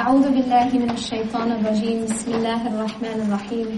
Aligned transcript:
أعوذ 0.00 0.32
بالله 0.32 0.68
من 0.80 0.90
الشيطان 0.96 1.48
الرجيم. 1.60 2.08
بسم 2.08 2.30
الله 2.32 2.60
الرحمن 2.72 3.18
الرحيم. 3.28 3.68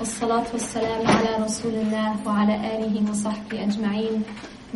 والصلاة 0.00 0.44
والسلام 0.52 1.02
على 1.08 1.30
رسول 1.44 1.72
الله 1.72 2.08
وعلى 2.26 2.54
آله 2.76 2.94
وصحبه 3.10 3.64
أجمعين. 3.64 4.20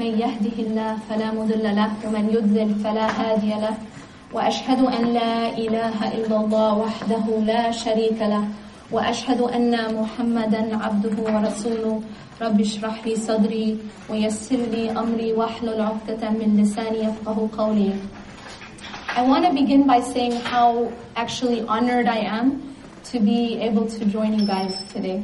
من 0.00 0.10
يهده 0.24 0.56
الله 0.64 0.92
فلا 1.08 1.28
مضل 1.36 1.60
له 1.60 1.90
ومن 2.08 2.24
يضلل 2.32 2.70
فلا 2.80 3.06
هادي 3.20 3.52
له. 3.52 3.76
وأشهد 4.32 4.80
أن 4.96 5.04
لا 5.12 5.52
إله 5.52 5.96
إلا 6.16 6.36
الله 6.40 6.70
وحده 6.84 7.24
لا 7.52 7.64
شريك 7.70 8.18
له. 8.24 8.44
وأشهد 8.88 9.40
أن 9.44 9.76
محمدا 10.00 10.62
عبده 10.72 11.16
ورسوله. 11.20 12.00
رب 12.40 12.58
اشرح 12.60 12.96
لي 13.06 13.14
صدري 13.16 13.68
ويسر 14.08 14.60
لي 14.72 14.88
أمري 14.90 15.36
واحلل 15.36 15.80
عقدة 15.80 16.30
من 16.40 16.56
لساني 16.56 16.98
يفقه 17.12 17.38
قولي. 17.58 17.92
I 19.16 19.22
want 19.22 19.44
to 19.44 19.52
begin 19.52 19.86
by 19.86 20.00
saying 20.00 20.32
how 20.32 20.92
actually 21.14 21.62
honored 21.62 22.08
I 22.08 22.18
am 22.18 22.74
to 23.04 23.20
be 23.20 23.60
able 23.60 23.86
to 23.86 24.04
join 24.06 24.36
you 24.36 24.44
guys 24.44 24.74
today. 24.92 25.22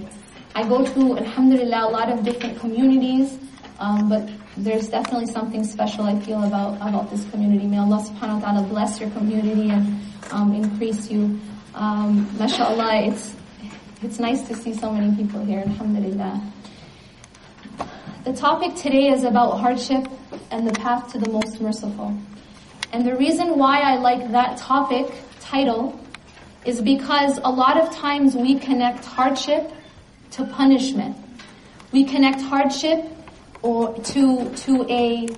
I 0.55 0.63
go 0.63 0.85
to, 0.85 1.19
alhamdulillah, 1.19 1.89
a 1.89 1.91
lot 1.91 2.09
of 2.09 2.23
different 2.23 2.61
communities, 2.61 3.37
um, 3.81 4.09
but 4.09 4.31
there's 4.57 4.87
definitely 4.91 5.27
something 5.27 5.65
special 5.65 6.05
I 6.05 6.21
feel 6.21 6.45
about, 6.45 6.77
about 6.77 7.11
this 7.11 7.29
community. 7.33 7.67
May 7.67 7.79
Allah 7.79 7.99
subhanahu 7.99 8.39
wa 8.39 8.53
ta'ala 8.53 8.63
bless 8.69 9.01
your 9.01 9.11
community 9.11 9.71
and 9.71 10.01
um, 10.31 10.55
increase 10.55 11.11
you. 11.11 11.41
Um, 11.75 12.31
mashallah, 12.39 13.11
it's, 13.11 13.35
it's 14.03 14.21
nice 14.21 14.47
to 14.47 14.55
see 14.55 14.73
so 14.73 14.93
many 14.93 15.17
people 15.17 15.45
here, 15.45 15.65
alhamdulillah. 15.67 16.41
The 18.23 18.35
topic 18.35 18.77
today 18.77 19.09
is 19.09 19.25
about 19.25 19.59
hardship 19.59 20.07
and 20.53 20.65
the 20.65 20.79
path 20.79 21.11
to 21.11 21.19
the 21.19 21.29
most 21.31 21.61
merciful. 21.61 22.17
And 22.93 23.07
the 23.07 23.17
reason 23.17 23.57
why 23.57 23.81
I 23.81 23.97
like 23.97 24.33
that 24.33 24.57
topic 24.57 25.13
title 25.39 25.99
is 26.65 26.81
because 26.81 27.39
a 27.39 27.51
lot 27.51 27.81
of 27.81 27.95
times 27.95 28.35
we 28.35 28.59
connect 28.59 29.05
hardship 29.05 29.73
to 30.33 30.45
punishment. 30.45 31.17
We 31.93 32.05
connect 32.05 32.41
hardship 32.41 33.05
or 33.63 33.95
to 33.95 34.55
to 34.55 34.87
a 34.89 35.29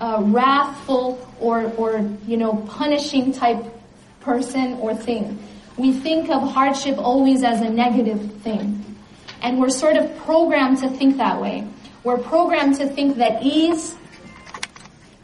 uh, 0.00 0.22
wrathful 0.24 1.26
or 1.38 1.72
or 1.76 2.08
you 2.26 2.36
know 2.36 2.56
punishing 2.68 3.32
type 3.32 3.64
person 4.20 4.74
or 4.74 4.94
thing. 4.94 5.38
We 5.76 5.92
think 5.92 6.30
of 6.30 6.42
hardship 6.52 6.98
always 6.98 7.42
as 7.42 7.60
a 7.60 7.70
negative 7.70 8.40
thing. 8.42 8.78
And 9.40 9.58
we're 9.58 9.70
sort 9.70 9.96
of 9.96 10.16
programmed 10.18 10.78
to 10.78 10.88
think 10.88 11.16
that 11.16 11.40
way. 11.40 11.66
We're 12.04 12.18
programmed 12.18 12.76
to 12.76 12.88
think 12.88 13.16
that 13.16 13.42
ease 13.42 13.96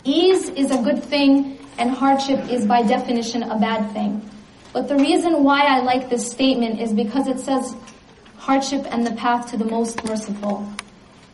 ease 0.05 0.49
is 0.51 0.71
a 0.71 0.83
good 0.83 1.03
thing 1.03 1.58
and 1.79 1.91
hardship 1.91 2.51
is 2.51 2.67
by 2.67 2.83
definition 2.83 3.43
a 3.45 3.59
bad 3.59 3.93
thing. 3.93 4.29
But 4.73 4.89
the 4.89 4.97
reason 4.97 5.45
why 5.45 5.63
I 5.63 5.81
like 5.81 6.11
this 6.11 6.31
statement 6.31 6.81
is 6.81 6.93
because 6.93 7.27
it 7.27 7.41
says 7.41 7.75
hardship 8.37 8.87
and 8.91 9.07
the 9.07 9.13
path 9.13 9.51
to 9.51 9.57
the 9.57 9.65
most 9.65 10.05
merciful. 10.05 10.67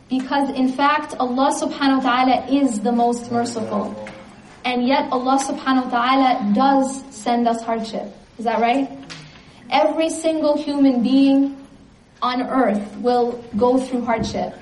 Because 0.08 0.50
in 0.50 0.68
fact, 0.68 1.14
Allah 1.18 1.50
subhanahu 1.50 2.04
wa 2.04 2.24
ta'ala 2.24 2.46
is 2.46 2.80
the 2.80 2.92
most 2.92 3.32
merciful. 3.32 3.94
And 4.64 4.86
yet 4.86 5.10
Allah 5.10 5.38
subhanahu 5.38 5.90
wa 5.90 5.90
ta'ala 5.90 6.52
does 6.54 7.02
send 7.10 7.48
us 7.48 7.62
hardship. 7.62 8.14
Is 8.38 8.44
that 8.44 8.60
right? 8.60 8.88
Every 9.70 10.10
single 10.10 10.56
human 10.56 11.02
being 11.02 11.56
on 12.22 12.42
earth 12.42 12.96
will 12.98 13.42
go 13.56 13.78
through 13.78 14.04
hardship. 14.04 14.54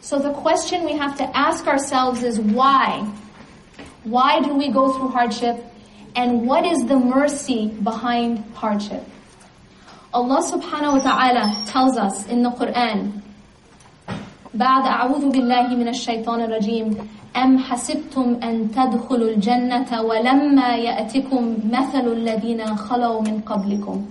So 0.00 0.18
the 0.18 0.32
question 0.32 0.84
we 0.84 0.96
have 0.96 1.16
to 1.18 1.36
ask 1.36 1.66
ourselves 1.66 2.22
is 2.22 2.40
why? 2.40 3.06
Why 4.04 4.40
do 4.40 4.54
we 4.54 4.70
go 4.70 4.92
through 4.92 5.08
hardship? 5.08 5.64
And 6.16 6.46
what 6.46 6.64
is 6.64 6.86
the 6.86 6.96
mercy 6.96 7.68
behind 7.68 8.44
hardship? 8.54 9.04
Allah 10.12 10.40
subhanahu 10.42 10.98
wa 10.98 11.02
ta'ala 11.04 11.44
tells 11.66 11.96
us 11.96 12.26
in 12.26 12.42
the 12.42 12.50
Quran, 12.50 13.22
بعد 14.54 14.82
أعوذ 14.86 15.30
بالله 15.30 15.68
من 15.78 15.88
الشيطان 15.88 16.40
الرجيم 16.40 16.96
أم 17.36 17.58
حسبتم 17.58 18.42
أن 18.42 18.70
تدخلوا 18.74 19.30
الجنة 19.30 20.02
ولما 20.02 20.76
يأتكم 20.76 21.56
مثل 21.70 22.04
الذين 22.12 22.76
خلوا 22.76 23.22
من 23.22 23.40
قبلكم 23.46 24.04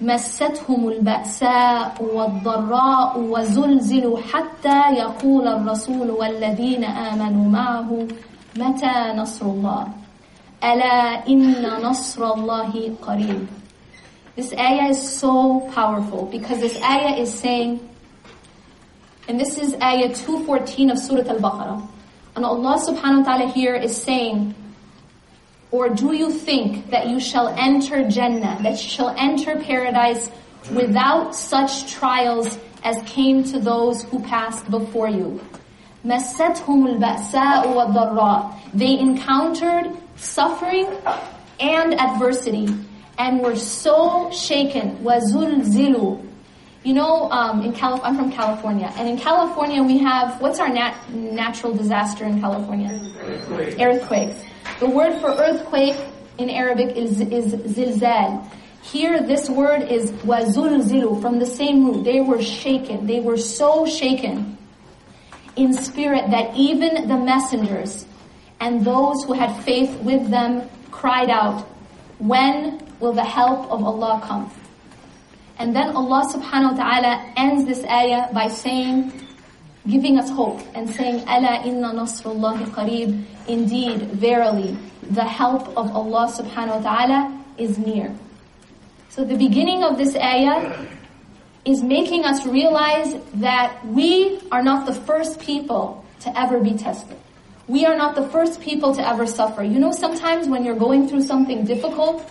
مستهم 0.00 0.88
البأساء 0.88 1.94
والضراء 2.14 3.18
وزلزلوا 3.20 4.18
حتى 4.32 4.80
يقول 4.92 5.48
الرسول 5.48 6.10
والذين 6.10 6.84
آمنوا 6.84 7.48
معه 7.50 8.06
متى 8.55 9.13
نصر 9.15 9.45
الله 9.45 9.87
ألا 10.63 11.27
إن 11.27 11.61
نصر 11.81 12.33
الله 12.33 12.95
قريب 13.01 13.47
This 14.35 14.51
ayah 14.53 14.89
is 14.89 14.97
so 14.97 15.69
powerful 15.75 16.25
because 16.25 16.59
this 16.59 16.81
ayah 16.81 17.17
is 17.17 17.31
saying, 17.31 17.87
and 19.27 19.39
this 19.39 19.59
is 19.59 19.75
ayah 19.75 20.11
214 20.11 20.89
of 20.89 20.97
Surah 20.97 21.29
Al-Baqarah. 21.29 21.87
And 22.35 22.43
Allah 22.43 22.81
subhanahu 22.81 23.19
wa 23.19 23.37
ta'ala 23.37 23.51
here 23.51 23.75
is 23.75 23.95
saying, 23.95 24.55
or 25.69 25.89
do 25.89 26.15
you 26.15 26.31
think 26.31 26.89
that 26.89 27.09
you 27.09 27.19
shall 27.19 27.49
enter 27.49 28.09
Jannah, 28.09 28.57
that 28.63 28.71
you 28.71 28.89
shall 28.89 29.13
enter 29.17 29.55
paradise 29.59 30.31
without 30.71 31.35
such 31.35 31.91
trials 31.91 32.57
as 32.83 32.97
came 33.05 33.43
to 33.43 33.59
those 33.59 34.03
who 34.03 34.19
passed 34.21 34.69
before 34.71 35.09
you? 35.09 35.39
مَسَّتْهُمُ 36.05 36.99
الْبَأْسَاءُ 36.99 37.73
وَالضَّرَّاءُ 37.73 38.53
They 38.73 38.99
encountered 38.99 39.91
suffering 40.17 40.87
and 41.59 41.99
adversity 41.99 42.67
and 43.17 43.39
were 43.41 43.55
so 43.55 44.29
shaken. 44.31 44.97
وَزُلْزِلُوا 45.03 46.19
You 46.83 46.93
know, 46.93 47.31
um, 47.31 47.61
in 47.63 47.71
Calif- 47.71 48.01
I'm 48.03 48.17
from 48.17 48.31
California, 48.33 48.91
and 48.97 49.07
in 49.07 49.17
California 49.17 49.81
we 49.81 49.99
have, 49.99 50.41
what's 50.41 50.59
our 50.59 50.67
nat- 50.67 50.97
natural 51.13 51.73
disaster 51.73 52.25
in 52.25 52.41
California? 52.41 52.91
Earthquake. 53.23 53.79
Earthquakes. 53.79 54.43
The 54.81 54.89
word 54.89 55.13
for 55.21 55.29
earthquake 55.31 55.95
in 56.37 56.49
Arabic 56.49 56.97
is, 56.97 57.21
is 57.21 57.53
zilzal. 57.53 58.45
Here, 58.81 59.23
this 59.23 59.49
word 59.49 59.83
is 59.83 60.11
wazulzilu, 60.27 61.21
from 61.21 61.39
the 61.39 61.45
same 61.45 61.85
root. 61.85 62.03
They 62.03 62.19
were 62.19 62.41
shaken. 62.41 63.07
They 63.07 63.21
were 63.21 63.37
so 63.37 63.85
shaken 63.85 64.56
in 65.58 65.74
spirit 65.74 66.30
that 66.30 66.54
even 66.54 67.08
the 67.08 67.16
messengers 67.16 68.06
and 68.60 68.84
those 68.84 69.24
who 69.24 69.34
had 69.34 69.52
faith 69.64 69.90
with 70.00 70.30
them 70.30 70.68
cried 70.90 71.30
out, 71.30 71.66
when 72.18 72.80
will 73.00 73.12
the 73.12 73.24
help 73.24 73.70
of 73.70 73.82
Allah 73.84 74.22
come? 74.24 74.50
And 75.58 75.74
then 75.74 75.90
Allah 75.90 76.22
subhanahu 76.30 76.78
wa 76.78 76.82
ta'ala 76.82 77.32
ends 77.36 77.66
this 77.66 77.84
ayah 77.84 78.32
by 78.32 78.46
saying, 78.46 79.12
giving 79.88 80.18
us 80.18 80.30
hope 80.30 80.60
and 80.74 80.88
saying, 80.88 81.26
Ala 81.26 81.62
inna 81.64 81.90
nasrullahi 81.92 82.66
qareeb. 82.70 83.24
Indeed, 83.48 84.12
verily, 84.12 84.76
the 85.10 85.24
help 85.24 85.68
of 85.76 85.90
Allah 85.96 86.28
subhanahu 86.30 86.78
wa 86.78 86.84
ta'ala 86.84 87.20
is 87.56 87.78
near. 87.78 88.14
So 89.08 89.24
the 89.24 89.36
beginning 89.36 89.82
of 89.82 89.98
this 89.98 90.14
ayah 90.14 90.76
is 91.68 91.82
making 91.82 92.24
us 92.24 92.46
realize 92.46 93.14
that 93.34 93.84
we 93.86 94.40
are 94.50 94.62
not 94.62 94.86
the 94.86 94.94
first 94.94 95.38
people 95.38 96.02
to 96.20 96.38
ever 96.38 96.58
be 96.58 96.72
tested. 96.72 97.16
We 97.66 97.84
are 97.84 97.94
not 97.94 98.14
the 98.14 98.26
first 98.28 98.62
people 98.62 98.94
to 98.94 99.06
ever 99.06 99.26
suffer. 99.26 99.62
You 99.62 99.78
know, 99.78 99.92
sometimes 99.92 100.48
when 100.48 100.64
you're 100.64 100.78
going 100.78 101.08
through 101.08 101.24
something 101.24 101.66
difficult, 101.66 102.26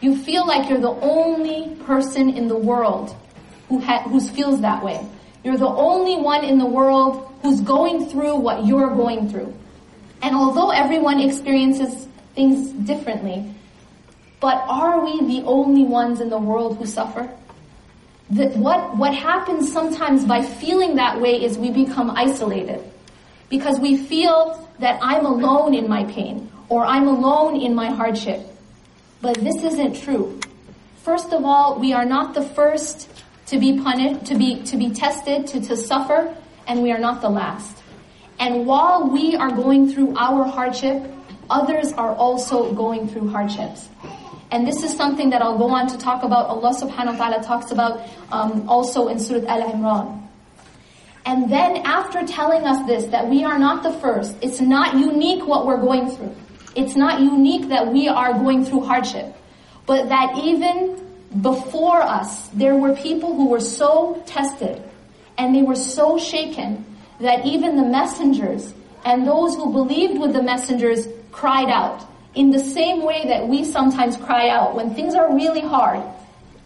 you 0.00 0.16
feel 0.16 0.46
like 0.46 0.70
you're 0.70 0.78
the 0.78 0.94
only 1.02 1.74
person 1.84 2.30
in 2.30 2.46
the 2.46 2.56
world 2.56 3.12
who 3.68 3.80
ha- 3.80 4.02
who 4.02 4.20
feels 4.20 4.60
that 4.60 4.84
way. 4.84 5.04
You're 5.42 5.56
the 5.56 5.66
only 5.66 6.14
one 6.14 6.44
in 6.44 6.58
the 6.58 6.66
world 6.66 7.34
who's 7.42 7.60
going 7.60 8.06
through 8.06 8.36
what 8.36 8.66
you're 8.66 8.94
going 8.94 9.28
through. 9.28 9.52
And 10.22 10.36
although 10.36 10.70
everyone 10.70 11.18
experiences 11.20 12.06
things 12.36 12.70
differently, 12.86 13.52
but 14.38 14.62
are 14.68 15.04
we 15.04 15.18
the 15.26 15.44
only 15.44 15.82
ones 15.82 16.20
in 16.20 16.30
the 16.30 16.38
world 16.38 16.78
who 16.78 16.86
suffer? 16.86 17.28
The, 18.30 18.48
what, 18.50 18.96
what 18.96 19.14
happens 19.14 19.72
sometimes 19.72 20.24
by 20.24 20.42
feeling 20.42 20.96
that 20.96 21.20
way 21.20 21.42
is 21.42 21.58
we 21.58 21.70
become 21.70 22.10
isolated. 22.10 22.82
Because 23.48 23.78
we 23.78 23.96
feel 23.96 24.68
that 24.80 24.98
I'm 25.00 25.24
alone 25.24 25.74
in 25.74 25.88
my 25.88 26.04
pain, 26.04 26.50
or 26.68 26.84
I'm 26.84 27.06
alone 27.06 27.60
in 27.60 27.74
my 27.74 27.90
hardship. 27.90 28.40
But 29.20 29.36
this 29.36 29.62
isn't 29.62 30.02
true. 30.02 30.40
First 31.02 31.32
of 31.32 31.44
all, 31.44 31.78
we 31.78 31.92
are 31.92 32.04
not 32.04 32.34
the 32.34 32.42
first 32.42 33.08
to 33.46 33.58
be 33.58 33.80
punished, 33.80 34.26
to 34.26 34.34
be, 34.36 34.62
to 34.64 34.76
be 34.76 34.90
tested, 34.90 35.46
to, 35.48 35.60
to 35.60 35.76
suffer, 35.76 36.36
and 36.66 36.82
we 36.82 36.90
are 36.90 36.98
not 36.98 37.20
the 37.20 37.28
last. 37.28 37.82
And 38.40 38.66
while 38.66 39.08
we 39.08 39.36
are 39.36 39.50
going 39.50 39.92
through 39.92 40.16
our 40.16 40.44
hardship, 40.44 41.02
others 41.48 41.92
are 41.92 42.14
also 42.14 42.72
going 42.74 43.08
through 43.08 43.30
hardships. 43.30 43.88
And 44.50 44.66
this 44.66 44.82
is 44.82 44.96
something 44.96 45.30
that 45.30 45.42
I'll 45.42 45.58
go 45.58 45.70
on 45.70 45.88
to 45.88 45.98
talk 45.98 46.22
about. 46.22 46.46
Allah 46.46 46.74
subhanahu 46.74 47.18
wa 47.18 47.28
ta'ala 47.28 47.42
talks 47.42 47.70
about 47.72 48.06
um, 48.30 48.68
also 48.68 49.08
in 49.08 49.18
Surah 49.18 49.46
Al-Imran. 49.46 50.22
And 51.24 51.50
then 51.50 51.78
after 51.78 52.24
telling 52.24 52.64
us 52.64 52.86
this, 52.86 53.06
that 53.06 53.28
we 53.28 53.42
are 53.42 53.58
not 53.58 53.82
the 53.82 53.92
first, 53.98 54.36
it's 54.40 54.60
not 54.60 54.94
unique 54.94 55.44
what 55.46 55.66
we're 55.66 55.80
going 55.80 56.08
through. 56.10 56.34
It's 56.76 56.94
not 56.94 57.20
unique 57.20 57.68
that 57.68 57.92
we 57.92 58.06
are 58.06 58.32
going 58.34 58.64
through 58.64 58.82
hardship. 58.82 59.34
But 59.86 60.08
that 60.10 60.38
even 60.38 61.04
before 61.42 62.00
us, 62.00 62.48
there 62.48 62.76
were 62.76 62.94
people 62.94 63.34
who 63.34 63.48
were 63.48 63.60
so 63.60 64.22
tested 64.26 64.82
and 65.36 65.54
they 65.54 65.62
were 65.62 65.76
so 65.76 66.18
shaken 66.18 66.84
that 67.20 67.44
even 67.44 67.76
the 67.76 67.84
messengers 67.84 68.72
and 69.04 69.26
those 69.26 69.56
who 69.56 69.72
believed 69.72 70.20
with 70.20 70.32
the 70.32 70.42
messengers 70.42 71.08
cried 71.32 71.70
out 71.70 72.06
in 72.36 72.50
the 72.50 72.60
same 72.60 73.02
way 73.02 73.24
that 73.26 73.48
we 73.48 73.64
sometimes 73.64 74.16
cry 74.16 74.50
out 74.50 74.74
when 74.76 74.94
things 74.94 75.14
are 75.14 75.34
really 75.34 75.62
hard. 75.62 76.02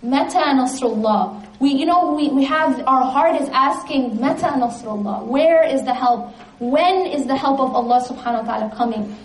Mata 0.03 0.39
Nasrullah. 0.39 1.47
We, 1.61 1.71
you 1.71 1.87
know, 1.87 2.13
we, 2.13 2.29
we 2.29 2.45
have, 2.45 2.83
our 2.87 3.05
heart 3.05 3.41
is 3.41 3.49
asking, 3.51 4.21
Mata 4.21 4.47
Nasrullah. 4.47 5.25
Where 5.25 5.63
is 5.63 5.85
the 5.85 5.95
help? 5.95 6.35
When 6.59 7.07
is 7.07 7.27
the 7.27 7.37
help 7.37 7.61
of 7.61 7.73
Allah 7.75 8.03
subhanahu 8.03 8.47
wa 8.47 8.59
ta'ala 8.59 8.75
coming? 8.75 9.17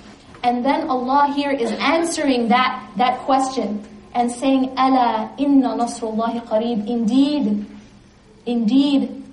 And 0.44 0.64
then 0.64 0.88
Allah 0.88 1.34
here 1.36 1.52
is 1.52 1.72
answering 1.72 2.50
that, 2.50 2.92
that 2.98 3.20
question 3.22 3.84
and 4.14 4.32
saying, 4.32 4.78
Ala 4.78 5.34
inna 5.40 5.70
nasrullahi 5.76 6.46
qareeb. 6.46 6.88
Indeed, 6.88 7.66
indeed, 8.46 9.24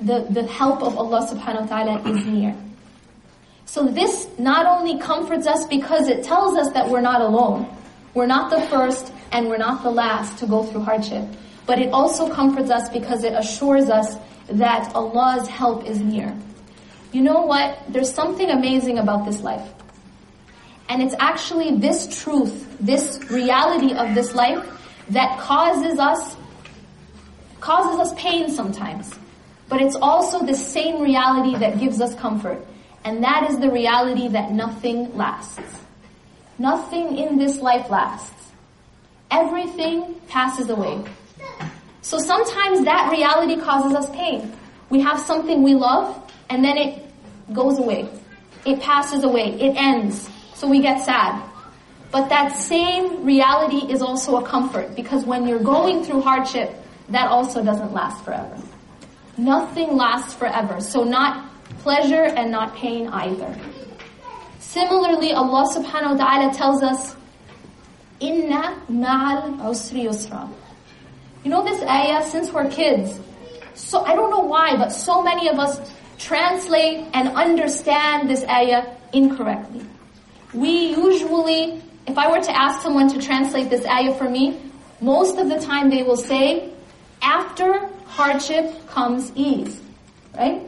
the, 0.00 0.26
the 0.30 0.46
help 0.46 0.82
of 0.82 0.96
Allah 0.96 1.26
subhanahu 1.26 1.68
wa 1.68 1.82
ta'ala 1.82 2.08
is 2.08 2.24
near. 2.26 2.54
So 3.74 3.82
this 3.82 4.28
not 4.38 4.66
only 4.66 5.00
comforts 5.00 5.48
us 5.48 5.66
because 5.66 6.06
it 6.06 6.22
tells 6.22 6.56
us 6.56 6.70
that 6.74 6.88
we're 6.88 7.00
not 7.00 7.20
alone. 7.20 7.66
We're 8.14 8.28
not 8.28 8.48
the 8.48 8.60
first 8.68 9.12
and 9.32 9.48
we're 9.48 9.56
not 9.56 9.82
the 9.82 9.90
last 9.90 10.38
to 10.38 10.46
go 10.46 10.62
through 10.62 10.82
hardship. 10.82 11.24
But 11.66 11.80
it 11.80 11.90
also 11.92 12.32
comforts 12.32 12.70
us 12.70 12.88
because 12.88 13.24
it 13.24 13.32
assures 13.32 13.90
us 13.90 14.14
that 14.48 14.94
Allah's 14.94 15.48
help 15.48 15.86
is 15.86 15.98
near. 15.98 16.32
You 17.10 17.22
know 17.22 17.40
what? 17.40 17.76
There's 17.88 18.14
something 18.14 18.48
amazing 18.48 19.00
about 19.00 19.26
this 19.26 19.40
life. 19.40 19.68
And 20.88 21.02
it's 21.02 21.16
actually 21.18 21.76
this 21.76 22.22
truth, 22.22 22.76
this 22.78 23.28
reality 23.28 23.92
of 23.92 24.14
this 24.14 24.36
life 24.36 24.64
that 25.08 25.40
causes 25.40 25.98
us, 25.98 26.36
causes 27.58 27.98
us 27.98 28.14
pain 28.16 28.50
sometimes. 28.50 29.12
But 29.68 29.82
it's 29.82 29.96
also 29.96 30.46
the 30.46 30.54
same 30.54 31.02
reality 31.02 31.56
that 31.56 31.80
gives 31.80 32.00
us 32.00 32.14
comfort. 32.14 32.64
And 33.04 33.22
that 33.22 33.50
is 33.50 33.58
the 33.58 33.70
reality 33.70 34.28
that 34.28 34.52
nothing 34.52 35.14
lasts. 35.16 35.60
Nothing 36.58 37.18
in 37.18 37.36
this 37.36 37.60
life 37.60 37.90
lasts. 37.90 38.52
Everything 39.30 40.14
passes 40.28 40.70
away. 40.70 41.04
So 42.02 42.18
sometimes 42.18 42.84
that 42.84 43.10
reality 43.10 43.60
causes 43.60 43.94
us 43.94 44.10
pain. 44.10 44.52
We 44.90 45.00
have 45.00 45.18
something 45.18 45.62
we 45.62 45.74
love, 45.74 46.20
and 46.48 46.64
then 46.64 46.76
it 46.76 47.04
goes 47.52 47.78
away. 47.78 48.08
It 48.64 48.80
passes 48.80 49.24
away. 49.24 49.60
It 49.60 49.76
ends. 49.76 50.30
So 50.54 50.68
we 50.68 50.80
get 50.80 51.04
sad. 51.04 51.42
But 52.10 52.28
that 52.28 52.56
same 52.56 53.24
reality 53.24 53.90
is 53.92 54.00
also 54.00 54.36
a 54.36 54.46
comfort, 54.46 54.94
because 54.94 55.24
when 55.24 55.46
you're 55.48 55.58
going 55.58 56.04
through 56.04 56.20
hardship, 56.20 56.74
that 57.08 57.28
also 57.28 57.62
doesn't 57.62 57.92
last 57.92 58.24
forever. 58.24 58.56
Nothing 59.36 59.96
lasts 59.96 60.32
forever. 60.32 60.80
So 60.80 61.02
not 61.02 61.50
pleasure 61.84 62.24
and 62.24 62.50
not 62.50 62.74
pain 62.74 63.06
either. 63.08 63.54
Similarly, 64.58 65.32
Allah 65.32 65.68
subhanahu 65.68 66.16
wa 66.16 66.24
ta'ala 66.24 66.54
tells 66.54 66.82
us, 66.82 67.14
Inna 68.20 68.80
ma'al 68.90 69.60
usri 69.70 70.08
yusra. 70.08 70.48
You 71.44 71.50
know 71.50 71.62
this 71.62 71.82
ayah, 71.82 72.24
since 72.24 72.50
we're 72.50 72.70
kids, 72.70 73.20
so 73.74 74.00
I 74.00 74.16
don't 74.16 74.30
know 74.30 74.46
why, 74.54 74.76
but 74.76 74.88
so 74.88 75.22
many 75.22 75.48
of 75.48 75.58
us 75.58 75.78
translate 76.18 77.04
and 77.12 77.28
understand 77.36 78.30
this 78.30 78.44
ayah 78.48 78.96
incorrectly. 79.12 79.84
We 80.54 80.96
usually, 80.96 81.82
if 82.06 82.16
I 82.16 82.30
were 82.30 82.40
to 82.40 82.56
ask 82.56 82.80
someone 82.80 83.08
to 83.10 83.20
translate 83.20 83.68
this 83.68 83.84
ayah 83.84 84.14
for 84.14 84.30
me, 84.30 84.58
most 85.02 85.38
of 85.38 85.50
the 85.50 85.60
time 85.60 85.90
they 85.90 86.02
will 86.02 86.16
say, 86.16 86.72
after 87.20 87.90
hardship 88.06 88.86
comes 88.88 89.32
ease. 89.34 89.80
Right? 90.34 90.62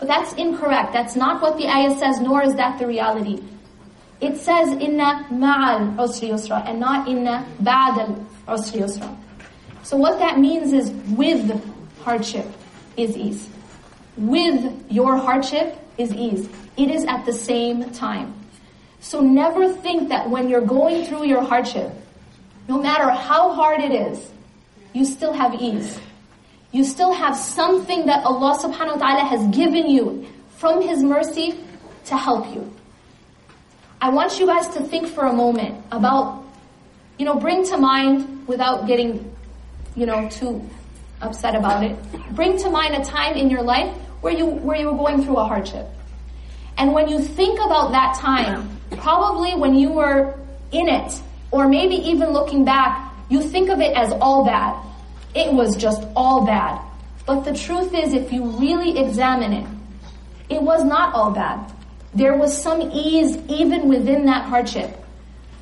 That's 0.00 0.32
incorrect. 0.34 0.92
That's 0.92 1.16
not 1.16 1.40
what 1.40 1.56
the 1.56 1.66
ayah 1.66 1.96
says, 1.98 2.20
nor 2.20 2.42
is 2.42 2.54
that 2.56 2.78
the 2.78 2.86
reality. 2.86 3.42
It 4.20 4.36
says 4.36 4.68
inna 4.68 5.26
ma'al 5.30 5.96
usri 5.96 6.30
yusra 6.30 6.66
and 6.68 6.80
not 6.80 7.08
inna 7.08 7.46
ba'dal 7.62 8.24
usri 8.46 8.80
yusra. 8.80 9.16
So 9.82 9.96
what 9.96 10.18
that 10.18 10.38
means 10.38 10.72
is 10.72 10.90
with 11.16 11.60
hardship 12.02 12.46
is 12.96 13.16
ease. 13.16 13.48
With 14.16 14.90
your 14.90 15.16
hardship 15.16 15.78
is 15.98 16.12
ease. 16.14 16.48
It 16.76 16.90
is 16.90 17.04
at 17.04 17.24
the 17.26 17.32
same 17.32 17.90
time. 17.92 18.34
So 19.00 19.20
never 19.20 19.72
think 19.72 20.08
that 20.08 20.30
when 20.30 20.48
you're 20.48 20.64
going 20.64 21.04
through 21.04 21.26
your 21.26 21.42
hardship, 21.42 21.92
no 22.68 22.80
matter 22.80 23.10
how 23.10 23.52
hard 23.52 23.80
it 23.80 23.92
is, 23.92 24.30
you 24.94 25.04
still 25.04 25.32
have 25.32 25.54
ease 25.60 25.98
you 26.74 26.82
still 26.82 27.12
have 27.12 27.36
something 27.36 28.06
that 28.06 28.24
Allah 28.26 28.58
subhanahu 28.58 28.98
wa 28.98 29.06
ta'ala 29.06 29.24
has 29.30 29.46
given 29.54 29.88
you 29.88 30.26
from 30.58 30.82
His 30.82 31.04
mercy 31.04 31.54
to 32.06 32.16
help 32.18 32.52
you. 32.52 32.66
I 34.02 34.10
want 34.10 34.40
you 34.40 34.46
guys 34.46 34.66
to 34.74 34.82
think 34.82 35.06
for 35.06 35.26
a 35.26 35.32
moment 35.32 35.78
about, 35.92 36.42
you 37.16 37.24
know, 37.24 37.36
bring 37.38 37.64
to 37.70 37.78
mind 37.78 38.48
without 38.48 38.88
getting, 38.88 39.22
you 39.94 40.04
know, 40.04 40.28
too 40.28 40.68
upset 41.22 41.54
about 41.54 41.84
it. 41.84 41.94
Bring 42.34 42.58
to 42.58 42.68
mind 42.68 42.98
a 42.98 43.04
time 43.04 43.36
in 43.36 43.50
your 43.50 43.62
life 43.62 43.94
where 44.20 44.34
you, 44.34 44.44
where 44.44 44.76
you 44.76 44.90
were 44.90 44.98
going 44.98 45.22
through 45.22 45.36
a 45.36 45.44
hardship. 45.44 45.86
And 46.76 46.92
when 46.92 47.08
you 47.08 47.20
think 47.22 47.60
about 47.60 47.92
that 47.92 48.18
time, 48.18 48.68
probably 48.98 49.54
when 49.54 49.76
you 49.76 49.90
were 49.92 50.34
in 50.72 50.88
it, 50.88 51.22
or 51.52 51.68
maybe 51.68 51.94
even 51.94 52.30
looking 52.30 52.64
back, 52.64 53.14
you 53.28 53.40
think 53.40 53.70
of 53.70 53.78
it 53.80 53.96
as 53.96 54.10
all 54.20 54.44
bad. 54.44 54.74
It 55.34 55.52
was 55.52 55.76
just 55.76 56.06
all 56.14 56.46
bad. 56.46 56.80
But 57.26 57.40
the 57.44 57.54
truth 57.54 57.92
is, 57.94 58.12
if 58.12 58.32
you 58.32 58.44
really 58.44 58.98
examine 58.98 59.52
it, 59.52 59.66
it 60.48 60.62
was 60.62 60.84
not 60.84 61.14
all 61.14 61.30
bad. 61.30 61.72
There 62.14 62.36
was 62.36 62.56
some 62.56 62.80
ease 62.92 63.36
even 63.48 63.88
within 63.88 64.26
that 64.26 64.44
hardship. 64.44 64.96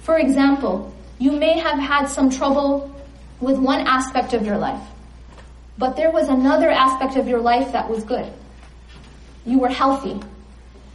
For 0.00 0.18
example, 0.18 0.92
you 1.18 1.32
may 1.32 1.58
have 1.58 1.78
had 1.78 2.06
some 2.06 2.28
trouble 2.28 2.94
with 3.40 3.56
one 3.56 3.86
aspect 3.86 4.34
of 4.34 4.44
your 4.44 4.58
life, 4.58 4.82
but 5.78 5.96
there 5.96 6.10
was 6.10 6.28
another 6.28 6.70
aspect 6.70 7.16
of 7.16 7.26
your 7.26 7.40
life 7.40 7.72
that 7.72 7.88
was 7.88 8.04
good. 8.04 8.30
You 9.46 9.60
were 9.60 9.68
healthy. 9.68 10.20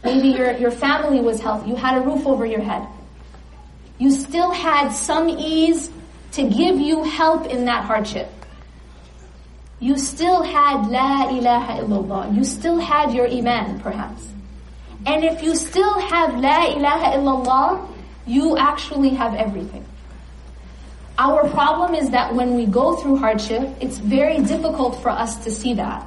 Maybe 0.04 0.28
your, 0.28 0.52
your 0.52 0.70
family 0.70 1.20
was 1.20 1.40
healthy. 1.40 1.70
You 1.70 1.76
had 1.76 1.98
a 1.98 2.02
roof 2.02 2.26
over 2.26 2.46
your 2.46 2.60
head. 2.60 2.86
You 3.98 4.12
still 4.12 4.52
had 4.52 4.90
some 4.90 5.28
ease 5.28 5.90
to 6.32 6.42
give 6.42 6.78
you 6.78 7.02
help 7.02 7.46
in 7.46 7.64
that 7.64 7.84
hardship 7.84 8.30
you 9.80 9.96
still 9.96 10.42
had 10.42 10.88
La 10.88 11.30
ilaha 11.30 11.82
illallah. 11.82 12.34
You 12.34 12.44
still 12.44 12.78
had 12.78 13.14
your 13.14 13.28
Iman, 13.28 13.80
perhaps. 13.80 14.26
And 15.06 15.24
if 15.24 15.42
you 15.42 15.54
still 15.54 16.00
have 16.00 16.34
La 16.38 16.66
ilaha 16.74 17.16
illallah, 17.16 17.88
you 18.26 18.58
actually 18.58 19.10
have 19.10 19.34
everything. 19.34 19.84
Our 21.16 21.48
problem 21.50 21.94
is 21.94 22.10
that 22.10 22.34
when 22.34 22.54
we 22.54 22.66
go 22.66 22.96
through 22.96 23.16
hardship, 23.16 23.68
it's 23.80 23.98
very 23.98 24.38
difficult 24.40 25.02
for 25.02 25.10
us 25.10 25.36
to 25.44 25.50
see 25.50 25.74
that. 25.74 26.06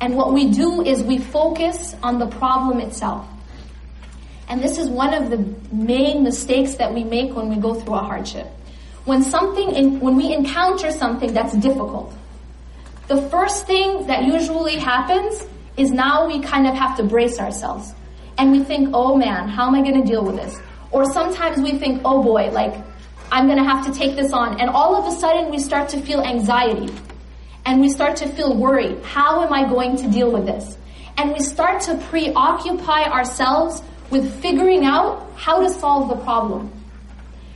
And 0.00 0.16
what 0.16 0.32
we 0.32 0.50
do 0.50 0.82
is 0.82 1.02
we 1.02 1.18
focus 1.18 1.94
on 2.02 2.18
the 2.18 2.26
problem 2.26 2.80
itself. 2.80 3.26
And 4.48 4.62
this 4.62 4.78
is 4.78 4.88
one 4.88 5.14
of 5.14 5.30
the 5.30 5.38
main 5.74 6.24
mistakes 6.24 6.74
that 6.74 6.92
we 6.92 7.04
make 7.04 7.34
when 7.34 7.48
we 7.48 7.56
go 7.56 7.74
through 7.74 7.94
a 7.94 8.02
hardship. 8.02 8.46
When 9.04 9.22
something, 9.22 9.74
in, 9.74 10.00
when 10.00 10.16
we 10.16 10.32
encounter 10.32 10.90
something 10.90 11.32
that's 11.32 11.54
difficult, 11.54 12.12
the 13.12 13.28
first 13.28 13.66
thing 13.66 14.06
that 14.06 14.24
usually 14.24 14.76
happens 14.76 15.46
is 15.76 15.90
now 15.90 16.26
we 16.26 16.40
kind 16.40 16.66
of 16.66 16.74
have 16.74 16.96
to 16.96 17.02
brace 17.02 17.38
ourselves. 17.38 17.92
And 18.38 18.50
we 18.50 18.64
think, 18.64 18.88
oh 18.94 19.16
man, 19.16 19.50
how 19.50 19.66
am 19.66 19.74
I 19.74 19.82
going 19.82 20.00
to 20.00 20.06
deal 20.06 20.24
with 20.24 20.36
this? 20.36 20.58
Or 20.92 21.04
sometimes 21.12 21.58
we 21.60 21.72
think, 21.78 22.00
oh 22.06 22.22
boy, 22.22 22.50
like, 22.52 22.74
I'm 23.30 23.44
going 23.44 23.58
to 23.58 23.64
have 23.64 23.84
to 23.84 23.92
take 23.92 24.16
this 24.16 24.32
on. 24.32 24.58
And 24.58 24.70
all 24.70 24.96
of 24.96 25.12
a 25.12 25.14
sudden 25.18 25.50
we 25.50 25.58
start 25.58 25.90
to 25.90 26.00
feel 26.00 26.22
anxiety. 26.22 26.90
And 27.66 27.82
we 27.82 27.90
start 27.90 28.16
to 28.16 28.28
feel 28.28 28.56
worried. 28.56 29.02
How 29.02 29.42
am 29.44 29.52
I 29.52 29.68
going 29.68 29.94
to 29.98 30.10
deal 30.10 30.32
with 30.32 30.46
this? 30.46 30.78
And 31.18 31.34
we 31.34 31.40
start 31.40 31.82
to 31.82 31.98
preoccupy 32.08 33.04
ourselves 33.04 33.82
with 34.08 34.40
figuring 34.40 34.86
out 34.86 35.30
how 35.36 35.60
to 35.60 35.68
solve 35.68 36.08
the 36.08 36.16
problem. 36.24 36.72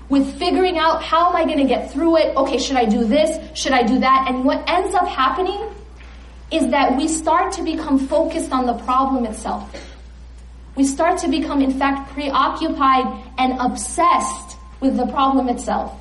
With 0.08 0.38
figuring 0.38 0.78
out 0.78 1.02
how 1.02 1.30
am 1.30 1.36
I 1.36 1.44
going 1.44 1.58
to 1.58 1.64
get 1.64 1.92
through 1.92 2.18
it? 2.18 2.36
Okay, 2.36 2.58
should 2.58 2.76
I 2.76 2.84
do 2.84 3.04
this? 3.04 3.38
Should 3.58 3.72
I 3.72 3.82
do 3.82 3.98
that? 3.98 4.26
And 4.28 4.44
what 4.44 4.68
ends 4.68 4.94
up 4.94 5.08
happening 5.08 5.74
is 6.50 6.68
that 6.68 6.96
we 6.96 7.08
start 7.08 7.52
to 7.54 7.62
become 7.62 7.98
focused 7.98 8.52
on 8.52 8.66
the 8.66 8.74
problem 8.74 9.24
itself. 9.24 9.68
We 10.76 10.84
start 10.84 11.18
to 11.20 11.28
become, 11.28 11.60
in 11.60 11.72
fact, 11.72 12.12
preoccupied 12.12 13.06
and 13.38 13.58
obsessed 13.58 14.56
with 14.80 14.96
the 14.96 15.06
problem 15.06 15.48
itself. 15.48 15.98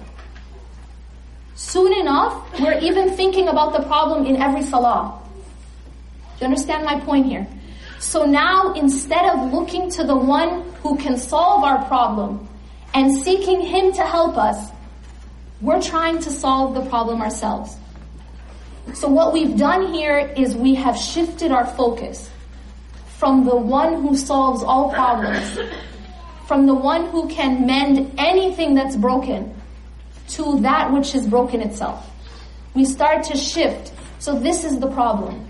Soon 1.55 1.93
enough, 1.93 2.59
we're 2.59 2.77
even 2.79 3.11
thinking 3.11 3.47
about 3.47 3.73
the 3.73 3.81
problem 3.87 4.25
in 4.25 4.35
every 4.41 4.61
salah. 4.61 5.19
Do 6.37 6.41
you 6.41 6.45
understand 6.45 6.83
my 6.83 6.99
point 6.99 7.25
here? 7.25 7.47
So 7.99 8.25
now, 8.25 8.73
instead 8.73 9.25
of 9.33 9.53
looking 9.53 9.89
to 9.91 10.03
the 10.03 10.15
one 10.15 10.63
who 10.83 10.97
can 10.97 11.17
solve 11.17 11.63
our 11.63 11.85
problem 11.85 12.47
and 12.95 13.13
seeking 13.21 13.59
him 13.61 13.91
to 13.91 14.03
help 14.03 14.37
us, 14.37 14.71
we're 15.61 15.81
trying 15.81 16.19
to 16.19 16.31
solve 16.31 16.73
the 16.73 16.85
problem 16.89 17.21
ourselves. 17.21 17.75
So 18.93 19.09
what 19.09 19.33
we've 19.33 19.57
done 19.57 19.93
here 19.93 20.17
is 20.37 20.55
we 20.55 20.75
have 20.75 20.97
shifted 20.97 21.51
our 21.51 21.65
focus 21.65 22.29
from 23.17 23.45
the 23.45 23.55
one 23.55 24.01
who 24.01 24.15
solves 24.15 24.63
all 24.63 24.93
problems, 24.93 25.59
from 26.47 26.67
the 26.67 26.73
one 26.73 27.07
who 27.07 27.27
can 27.27 27.65
mend 27.65 28.13
anything 28.17 28.75
that's 28.75 28.95
broken, 28.95 29.53
to 30.29 30.59
that 30.61 30.91
which 30.93 31.15
is 31.15 31.27
broken 31.27 31.61
itself. 31.61 32.09
We 32.75 32.85
start 32.85 33.25
to 33.25 33.37
shift. 33.37 33.91
So 34.19 34.39
this 34.39 34.63
is 34.63 34.79
the 34.79 34.87
problem. 34.87 35.45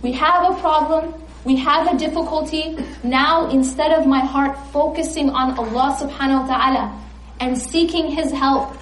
We 0.00 0.12
have 0.12 0.50
a 0.50 0.60
problem, 0.60 1.14
we 1.46 1.54
have 1.56 1.86
a 1.86 1.96
difficulty. 1.96 2.76
Now 3.04 3.48
instead 3.48 3.92
of 3.92 4.04
my 4.06 4.18
heart 4.18 4.58
focusing 4.72 5.30
on 5.30 5.56
Allah 5.56 5.96
subhanahu 5.96 6.42
wa 6.42 6.46
ta'ala 6.50 7.02
and 7.38 7.56
seeking 7.56 8.10
His 8.10 8.32
help 8.32 8.76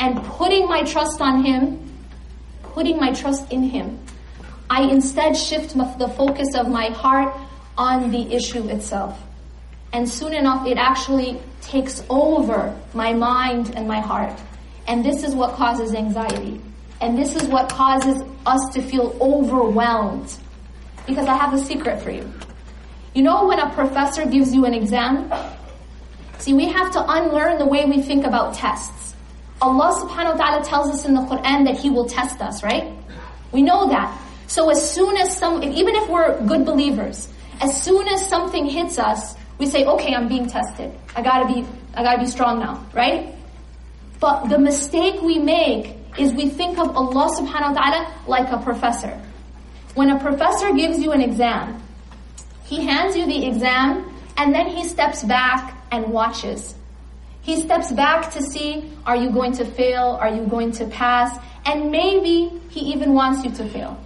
and 0.00 0.20
putting 0.24 0.66
my 0.66 0.82
trust 0.82 1.20
on 1.20 1.44
Him, 1.44 1.78
putting 2.74 2.98
my 2.98 3.12
trust 3.12 3.52
in 3.52 3.62
Him, 3.62 3.98
I 4.68 4.82
instead 4.90 5.36
shift 5.36 5.78
the 5.78 6.08
focus 6.08 6.54
of 6.56 6.68
my 6.68 6.88
heart 6.90 7.32
on 7.78 8.10
the 8.10 8.34
issue 8.34 8.68
itself. 8.68 9.22
And 9.92 10.06
soon 10.08 10.34
enough, 10.34 10.66
it 10.66 10.76
actually 10.76 11.40
takes 11.62 12.02
over 12.10 12.76
my 12.92 13.14
mind 13.14 13.74
and 13.76 13.86
my 13.86 14.00
heart. 14.00 14.36
And 14.88 15.04
this 15.04 15.22
is 15.22 15.34
what 15.34 15.54
causes 15.54 15.94
anxiety. 15.94 16.60
And 17.00 17.16
this 17.16 17.36
is 17.36 17.46
what 17.48 17.70
causes 17.70 18.22
us 18.44 18.60
to 18.74 18.82
feel 18.82 19.16
overwhelmed. 19.20 20.36
Because 21.08 21.26
I 21.26 21.36
have 21.36 21.54
a 21.54 21.58
secret 21.58 22.02
for 22.02 22.10
you. 22.10 22.30
You 23.14 23.22
know 23.22 23.48
when 23.48 23.58
a 23.58 23.70
professor 23.70 24.26
gives 24.26 24.54
you 24.54 24.66
an 24.66 24.74
exam? 24.74 25.32
See, 26.36 26.52
we 26.52 26.68
have 26.68 26.92
to 26.92 27.00
unlearn 27.02 27.58
the 27.58 27.66
way 27.66 27.86
we 27.86 28.02
think 28.02 28.24
about 28.24 28.54
tests. 28.54 29.14
Allah 29.60 29.90
subhanahu 30.04 30.36
wa 30.36 30.44
ta'ala 30.44 30.64
tells 30.64 30.90
us 30.90 31.04
in 31.04 31.14
the 31.14 31.22
Quran 31.22 31.64
that 31.64 31.78
He 31.78 31.90
will 31.90 32.06
test 32.06 32.40
us, 32.40 32.62
right? 32.62 32.92
We 33.50 33.62
know 33.62 33.88
that. 33.88 34.12
So 34.46 34.70
as 34.70 34.78
soon 34.78 35.16
as 35.16 35.34
some, 35.36 35.62
even 35.64 35.96
if 35.96 36.08
we're 36.08 36.38
good 36.46 36.64
believers, 36.64 37.26
as 37.60 37.74
soon 37.82 38.06
as 38.06 38.28
something 38.28 38.66
hits 38.66 38.98
us, 38.98 39.34
we 39.58 39.66
say, 39.66 39.84
okay, 39.84 40.14
I'm 40.14 40.28
being 40.28 40.46
tested. 40.46 40.92
I 41.16 41.22
gotta 41.22 41.52
be, 41.52 41.66
I 41.94 42.04
gotta 42.04 42.20
be 42.20 42.26
strong 42.26 42.60
now, 42.60 42.84
right? 42.92 43.34
But 44.20 44.48
the 44.48 44.58
mistake 44.58 45.20
we 45.22 45.38
make 45.38 45.96
is 46.18 46.32
we 46.32 46.48
think 46.48 46.78
of 46.78 46.94
Allah 46.94 47.34
subhanahu 47.34 47.74
wa 47.74 47.80
ta'ala 47.80 48.14
like 48.28 48.48
a 48.52 48.58
professor. 48.58 49.18
When 49.98 50.10
a 50.10 50.20
professor 50.20 50.72
gives 50.74 51.00
you 51.00 51.10
an 51.10 51.20
exam, 51.20 51.82
he 52.66 52.84
hands 52.86 53.16
you 53.16 53.26
the 53.26 53.46
exam 53.46 54.14
and 54.36 54.54
then 54.54 54.68
he 54.68 54.84
steps 54.84 55.24
back 55.24 55.76
and 55.90 56.12
watches. 56.12 56.76
He 57.42 57.60
steps 57.60 57.90
back 57.90 58.30
to 58.30 58.40
see, 58.40 58.92
are 59.04 59.16
you 59.16 59.30
going 59.30 59.54
to 59.54 59.64
fail? 59.64 60.16
Are 60.20 60.32
you 60.32 60.46
going 60.46 60.70
to 60.78 60.86
pass? 60.86 61.36
And 61.66 61.90
maybe 61.90 62.48
he 62.68 62.92
even 62.92 63.12
wants 63.12 63.42
you 63.44 63.50
to 63.50 63.68
fail. 63.68 63.98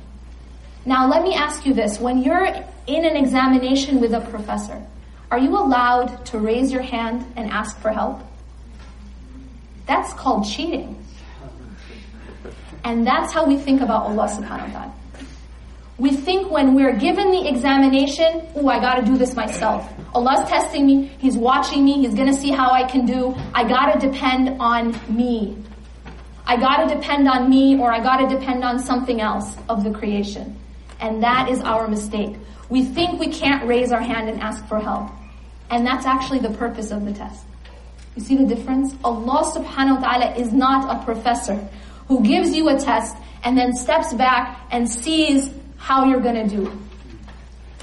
Now 0.86 1.10
let 1.10 1.24
me 1.24 1.34
ask 1.34 1.66
you 1.66 1.74
this. 1.74 2.00
When 2.00 2.22
you're 2.22 2.46
in 2.86 3.04
an 3.04 3.14
examination 3.14 4.00
with 4.00 4.14
a 4.14 4.22
professor, 4.22 4.80
are 5.30 5.38
you 5.38 5.50
allowed 5.58 6.24
to 6.24 6.38
raise 6.38 6.72
your 6.72 6.80
hand 6.80 7.30
and 7.36 7.50
ask 7.50 7.78
for 7.80 7.90
help? 7.90 8.22
That's 9.84 10.14
called 10.14 10.46
cheating. 10.46 10.96
And 12.82 13.06
that's 13.06 13.30
how 13.34 13.44
we 13.44 13.58
think 13.58 13.82
about 13.82 14.04
Allah 14.04 14.26
subhanahu 14.26 14.72
wa 14.72 14.72
ta'ala. 14.72 15.01
We 15.98 16.10
think 16.10 16.50
when 16.50 16.74
we're 16.74 16.96
given 16.96 17.30
the 17.30 17.46
examination, 17.48 18.46
oh, 18.54 18.68
I 18.68 18.80
gotta 18.80 19.02
do 19.02 19.16
this 19.16 19.34
myself. 19.34 19.92
Allah's 20.14 20.48
testing 20.48 20.86
me, 20.86 21.06
He's 21.18 21.36
watching 21.36 21.84
me, 21.84 22.00
He's 22.00 22.14
gonna 22.14 22.32
see 22.32 22.50
how 22.50 22.70
I 22.70 22.84
can 22.84 23.04
do. 23.04 23.34
I 23.54 23.68
gotta 23.68 23.98
depend 23.98 24.60
on 24.60 24.98
me. 25.08 25.56
I 26.46 26.56
gotta 26.56 26.92
depend 26.92 27.28
on 27.28 27.48
me 27.48 27.78
or 27.78 27.92
I 27.92 28.02
gotta 28.02 28.26
depend 28.28 28.64
on 28.64 28.78
something 28.78 29.20
else 29.20 29.56
of 29.68 29.84
the 29.84 29.90
creation. 29.90 30.58
And 31.00 31.22
that 31.22 31.48
is 31.50 31.60
our 31.60 31.86
mistake. 31.88 32.36
We 32.68 32.84
think 32.84 33.20
we 33.20 33.28
can't 33.28 33.66
raise 33.66 33.92
our 33.92 34.00
hand 34.00 34.28
and 34.28 34.40
ask 34.40 34.66
for 34.66 34.80
help. 34.80 35.10
And 35.70 35.86
that's 35.86 36.06
actually 36.06 36.40
the 36.40 36.50
purpose 36.50 36.90
of 36.90 37.04
the 37.04 37.12
test. 37.12 37.44
You 38.16 38.22
see 38.22 38.36
the 38.36 38.44
difference? 38.44 38.94
Allah 39.04 39.44
subhanahu 39.54 40.00
wa 40.00 40.08
ta'ala 40.08 40.34
is 40.36 40.52
not 40.52 40.88
a 40.90 41.04
professor 41.04 41.56
who 42.08 42.22
gives 42.22 42.54
you 42.54 42.68
a 42.68 42.78
test 42.78 43.16
and 43.44 43.56
then 43.56 43.74
steps 43.74 44.12
back 44.14 44.66
and 44.70 44.88
sees 44.88 45.48
how 45.81 46.05
you're 46.05 46.19
gonna 46.21 46.47
do. 46.47 46.71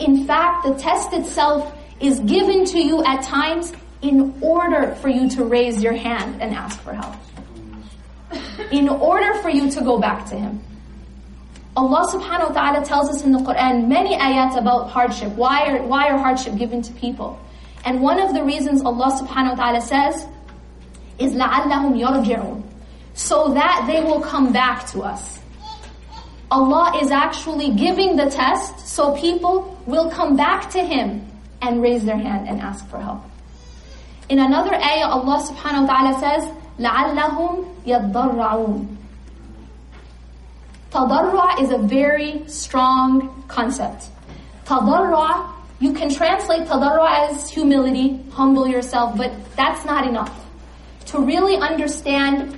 In 0.00 0.26
fact, 0.26 0.66
the 0.66 0.74
test 0.74 1.12
itself 1.12 1.76
is 2.00 2.18
given 2.20 2.64
to 2.66 2.80
you 2.80 3.04
at 3.04 3.22
times 3.22 3.72
in 4.02 4.34
order 4.40 4.94
for 4.96 5.08
you 5.08 5.28
to 5.30 5.44
raise 5.44 5.82
your 5.82 5.94
hand 5.94 6.42
and 6.42 6.54
ask 6.54 6.80
for 6.80 6.92
help. 6.92 7.14
In 8.70 8.88
order 8.88 9.34
for 9.40 9.48
you 9.48 9.70
to 9.70 9.80
go 9.80 9.98
back 9.98 10.26
to 10.26 10.36
Him. 10.36 10.60
Allah 11.76 12.06
subhanahu 12.06 12.54
wa 12.54 12.54
ta'ala 12.54 12.84
tells 12.84 13.10
us 13.10 13.24
in 13.24 13.32
the 13.32 13.38
Quran 13.38 13.88
many 13.88 14.16
ayats 14.16 14.56
about 14.56 14.90
hardship. 14.90 15.32
Why 15.32 15.66
are, 15.66 15.82
why 15.82 16.08
are 16.08 16.18
hardship 16.18 16.56
given 16.56 16.82
to 16.82 16.92
people? 16.94 17.38
And 17.84 18.00
one 18.00 18.20
of 18.20 18.32
the 18.34 18.44
reasons 18.44 18.82
Allah 18.82 19.10
subhanahu 19.10 19.58
wa 19.58 19.64
ta'ala 19.64 19.80
says 19.80 20.26
is 21.18 21.32
لَعَلَّهُمْ 21.32 21.98
يَرْجِعُونَ 21.98 22.62
So 23.14 23.54
that 23.54 23.84
they 23.86 24.02
will 24.02 24.20
come 24.20 24.52
back 24.52 24.86
to 24.88 25.02
us. 25.02 25.37
Allah 26.50 27.00
is 27.02 27.10
actually 27.10 27.70
giving 27.74 28.16
the 28.16 28.30
test 28.30 28.86
so 28.86 29.16
people 29.16 29.76
will 29.86 30.10
come 30.10 30.36
back 30.36 30.70
to 30.70 30.84
Him 30.84 31.26
and 31.60 31.82
raise 31.82 32.04
their 32.04 32.18
hand 32.18 32.48
and 32.48 32.60
ask 32.60 32.86
for 32.88 32.98
help. 32.98 33.22
In 34.28 34.38
another 34.38 34.74
ayah, 34.74 35.08
Allah 35.08 35.42
subhanahu 35.42 35.86
wa 35.86 35.92
ta'ala 35.92 36.12
says, 36.20 36.42
لَعَلَّهُمْ 36.78 37.84
يَضَّرَّعُونَ 37.84 38.96
Tadarra 40.90 41.60
is 41.60 41.70
a 41.70 41.78
very 41.78 42.46
strong 42.46 43.44
concept. 43.48 44.06
Tadarra, 44.64 45.50
you 45.80 45.92
can 45.92 46.08
translate 46.08 46.68
tadarra 46.68 47.28
as 47.28 47.50
humility, 47.50 48.22
humble 48.30 48.68
yourself, 48.68 49.16
but 49.16 49.32
that's 49.56 49.84
not 49.84 50.06
enough. 50.06 50.32
To 51.06 51.18
really 51.18 51.56
understand 51.56 52.56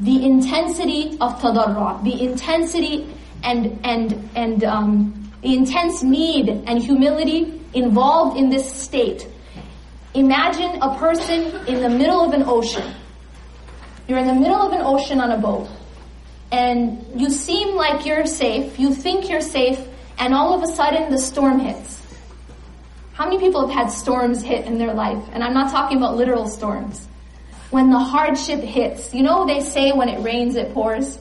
the 0.00 0.24
intensity 0.24 1.16
of 1.20 1.40
tadarra, 1.40 2.04
the 2.04 2.22
intensity 2.22 3.08
and, 3.43 3.79
and, 3.83 4.29
and 4.35 4.63
um, 4.63 5.31
the 5.41 5.53
intense 5.53 6.01
need 6.03 6.49
and 6.49 6.81
humility 6.81 7.61
involved 7.73 8.37
in 8.37 8.49
this 8.49 8.71
state. 8.71 9.27
Imagine 10.13 10.81
a 10.81 10.97
person 10.97 11.67
in 11.67 11.81
the 11.81 11.89
middle 11.89 12.21
of 12.21 12.33
an 12.33 12.43
ocean. 12.43 12.93
You're 14.07 14.19
in 14.19 14.27
the 14.27 14.33
middle 14.33 14.55
of 14.55 14.71
an 14.71 14.81
ocean 14.81 15.19
on 15.19 15.31
a 15.31 15.37
boat 15.37 15.69
and 16.53 17.03
you 17.19 17.31
seem 17.31 17.75
like 17.75 18.05
you're 18.05 18.27
safe, 18.27 18.79
you 18.79 18.93
think 18.93 19.27
you're 19.27 19.41
safe, 19.41 19.79
and 20.19 20.35
all 20.35 20.53
of 20.53 20.61
a 20.61 20.67
sudden 20.67 21.11
the 21.11 21.17
storm 21.17 21.57
hits. 21.59 21.99
How 23.13 23.25
many 23.25 23.39
people 23.39 23.67
have 23.67 23.75
had 23.75 23.87
storms 23.91 24.43
hit 24.43 24.65
in 24.67 24.77
their 24.77 24.93
life? 24.93 25.23
And 25.33 25.43
I'm 25.43 25.55
not 25.55 25.71
talking 25.71 25.97
about 25.97 26.15
literal 26.15 26.47
storms. 26.47 27.07
When 27.71 27.89
the 27.89 27.97
hardship 27.97 28.59
hits, 28.59 29.15
you 29.15 29.23
know 29.23 29.47
they 29.47 29.61
say 29.61 29.93
when 29.93 30.09
it 30.09 30.21
rains 30.21 30.55
it 30.55 30.73
pours? 30.75 31.17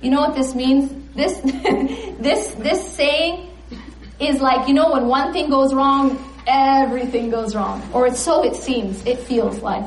You 0.00 0.10
know 0.10 0.20
what 0.20 0.34
this 0.34 0.54
means? 0.54 1.07
This, 1.18 1.40
this, 2.20 2.54
this 2.54 2.92
saying 2.94 3.50
is 4.20 4.40
like, 4.40 4.68
you 4.68 4.74
know, 4.74 4.92
when 4.92 5.08
one 5.08 5.32
thing 5.32 5.50
goes 5.50 5.74
wrong, 5.74 6.16
everything 6.46 7.28
goes 7.28 7.56
wrong. 7.56 7.82
Or 7.92 8.06
it's 8.06 8.20
so 8.20 8.44
it 8.44 8.54
seems, 8.54 9.04
it 9.04 9.18
feels 9.18 9.58
like. 9.58 9.84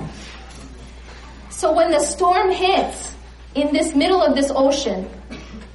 So 1.50 1.72
when 1.72 1.90
the 1.90 2.02
storm 2.02 2.52
hits, 2.52 3.16
in 3.56 3.72
this 3.72 3.96
middle 3.96 4.22
of 4.22 4.36
this 4.36 4.52
ocean, 4.54 5.10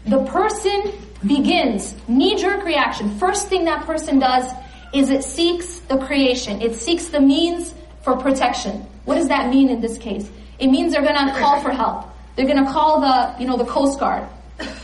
the 0.07 0.23
person 0.25 0.93
begins 1.27 1.95
knee-jerk 2.07 2.63
reaction. 2.63 3.19
First 3.19 3.49
thing 3.49 3.65
that 3.65 3.87
person 3.87 4.19
does 4.19 4.53
is 4.93 5.09
it 5.09 5.25
seeks 5.25 5.79
the 5.79 5.97
creation. 5.97 6.61
It 6.61 6.75
seeks 6.75 7.09
the 7.09 7.21
means 7.21 7.73
for 8.03 8.15
protection. 8.15 8.87
What 9.07 9.15
does 9.15 9.29
that 9.29 9.49
mean 9.49 9.71
in 9.71 9.81
this 9.81 9.97
case? 9.97 10.31
It 10.59 10.67
means 10.67 10.93
they're 10.93 11.01
going 11.01 11.29
to 11.29 11.35
call 11.39 11.61
for 11.63 11.71
help. 11.71 12.11
They're 12.35 12.47
going 12.47 12.63
to 12.63 12.71
call 12.71 13.01
the, 13.01 13.35
you 13.41 13.47
know, 13.47 13.57
the 13.57 13.65
Coast 13.65 13.99
Guard. 13.99 14.29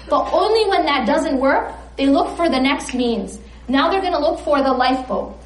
But 0.09 0.33
only 0.33 0.69
when 0.69 0.85
that 0.85 1.07
doesn't 1.07 1.39
work, 1.39 1.73
they 1.97 2.07
look 2.07 2.37
for 2.37 2.49
the 2.49 2.61
next 2.61 2.95
means. 2.95 3.39
Now 3.69 3.91
they're 3.91 4.01
going 4.01 4.13
to 4.13 4.19
look 4.19 4.41
for 4.41 4.63
the 4.63 4.73
lifeboat. 4.73 5.39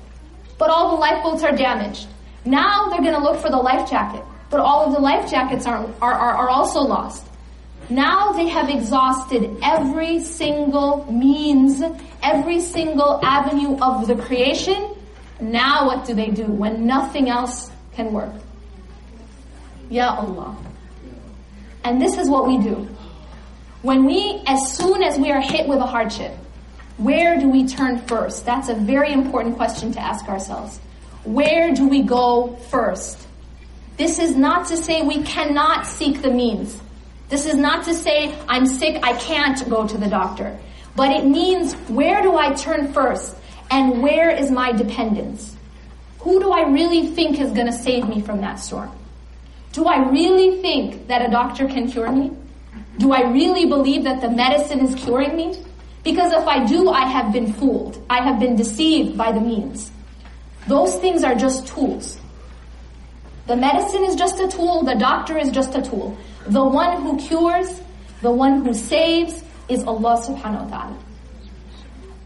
But 0.58 0.70
all 0.70 0.90
the 0.90 1.00
lifeboats 1.00 1.42
are 1.44 1.54
damaged. 1.54 2.08
Now 2.44 2.88
they're 2.88 3.02
going 3.02 3.14
to 3.14 3.22
look 3.22 3.40
for 3.40 3.50
the 3.50 3.56
life 3.56 3.88
jacket. 3.88 4.24
but 4.50 4.60
all 4.60 4.86
of 4.86 4.92
the 4.92 5.00
life 5.00 5.28
jackets 5.30 5.66
are, 5.66 5.88
are, 6.00 6.12
are, 6.12 6.34
are 6.34 6.48
also 6.48 6.80
lost. 6.80 7.26
Now 7.88 8.32
they 8.32 8.48
have 8.48 8.68
exhausted 8.68 9.56
every 9.62 10.20
single 10.20 11.10
means, 11.10 11.82
every 12.22 12.60
single 12.60 13.20
avenue 13.24 13.78
of 13.80 14.06
the 14.06 14.16
creation. 14.16 14.94
Now 15.40 15.86
what 15.86 16.06
do 16.06 16.14
they 16.14 16.30
do 16.30 16.44
when 16.44 16.86
nothing 16.86 17.28
else 17.28 17.70
can 17.94 18.12
work? 18.12 18.32
Ya 19.88 20.16
Allah. 20.16 20.56
And 21.84 22.00
this 22.00 22.18
is 22.18 22.28
what 22.28 22.48
we 22.48 22.58
do. 22.58 22.88
When 23.82 24.04
we, 24.04 24.42
as 24.46 24.76
soon 24.76 25.02
as 25.02 25.18
we 25.18 25.30
are 25.30 25.40
hit 25.40 25.68
with 25.68 25.78
a 25.78 25.86
hardship, 25.86 26.32
where 26.96 27.38
do 27.38 27.48
we 27.48 27.66
turn 27.66 27.98
first? 27.98 28.46
That's 28.46 28.68
a 28.68 28.74
very 28.74 29.12
important 29.12 29.56
question 29.56 29.92
to 29.92 30.00
ask 30.00 30.28
ourselves. 30.28 30.80
Where 31.24 31.74
do 31.74 31.86
we 31.86 32.02
go 32.02 32.56
first? 32.70 33.26
This 33.96 34.18
is 34.18 34.36
not 34.36 34.68
to 34.68 34.76
say 34.76 35.02
we 35.02 35.22
cannot 35.22 35.86
seek 35.86 36.22
the 36.22 36.30
means. 36.30 36.80
This 37.28 37.46
is 37.46 37.56
not 37.56 37.84
to 37.84 37.94
say 37.94 38.34
I'm 38.48 38.66
sick, 38.66 39.00
I 39.02 39.14
can't 39.14 39.68
go 39.68 39.86
to 39.86 39.98
the 39.98 40.08
doctor. 40.08 40.58
But 40.94 41.10
it 41.10 41.26
means 41.26 41.74
where 41.88 42.22
do 42.22 42.36
I 42.36 42.54
turn 42.54 42.92
first? 42.92 43.36
And 43.70 44.02
where 44.02 44.30
is 44.30 44.50
my 44.50 44.72
dependence? 44.72 45.54
Who 46.20 46.40
do 46.40 46.50
I 46.50 46.62
really 46.62 47.08
think 47.08 47.40
is 47.40 47.52
going 47.52 47.66
to 47.66 47.72
save 47.72 48.08
me 48.08 48.20
from 48.22 48.40
that 48.40 48.58
storm? 48.58 48.90
Do 49.72 49.84
I 49.84 50.08
really 50.08 50.62
think 50.62 51.08
that 51.08 51.26
a 51.26 51.30
doctor 51.30 51.66
can 51.66 51.90
cure 51.90 52.10
me? 52.10 52.30
Do 52.98 53.12
I 53.12 53.30
really 53.30 53.66
believe 53.66 54.04
that 54.04 54.20
the 54.20 54.30
medicine 54.30 54.80
is 54.80 54.94
curing 54.94 55.36
me? 55.36 55.62
Because 56.02 56.32
if 56.32 56.46
I 56.46 56.64
do, 56.64 56.88
I 56.88 57.06
have 57.06 57.32
been 57.32 57.52
fooled. 57.52 58.02
I 58.08 58.22
have 58.22 58.38
been 58.38 58.56
deceived 58.56 59.18
by 59.18 59.32
the 59.32 59.40
means. 59.40 59.90
Those 60.66 60.96
things 60.96 61.24
are 61.24 61.34
just 61.34 61.66
tools. 61.66 62.18
The 63.46 63.56
medicine 63.56 64.04
is 64.04 64.16
just 64.16 64.40
a 64.40 64.48
tool, 64.48 64.82
the 64.82 64.94
doctor 64.94 65.38
is 65.38 65.50
just 65.50 65.74
a 65.76 65.82
tool. 65.82 66.16
The 66.48 66.64
one 66.64 67.02
who 67.02 67.16
cures, 67.16 67.80
the 68.22 68.30
one 68.30 68.64
who 68.64 68.74
saves 68.74 69.44
is 69.68 69.84
Allah 69.84 70.22
subhanahu 70.22 70.70
wa 70.70 70.78
ta'ala. 70.78 70.98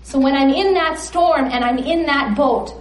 So 0.02 0.18
when 0.18 0.34
I'm 0.34 0.50
in 0.50 0.74
that 0.74 0.98
storm 0.98 1.46
and 1.52 1.62
I'm 1.62 1.78
in 1.78 2.06
that 2.06 2.34
boat, 2.36 2.74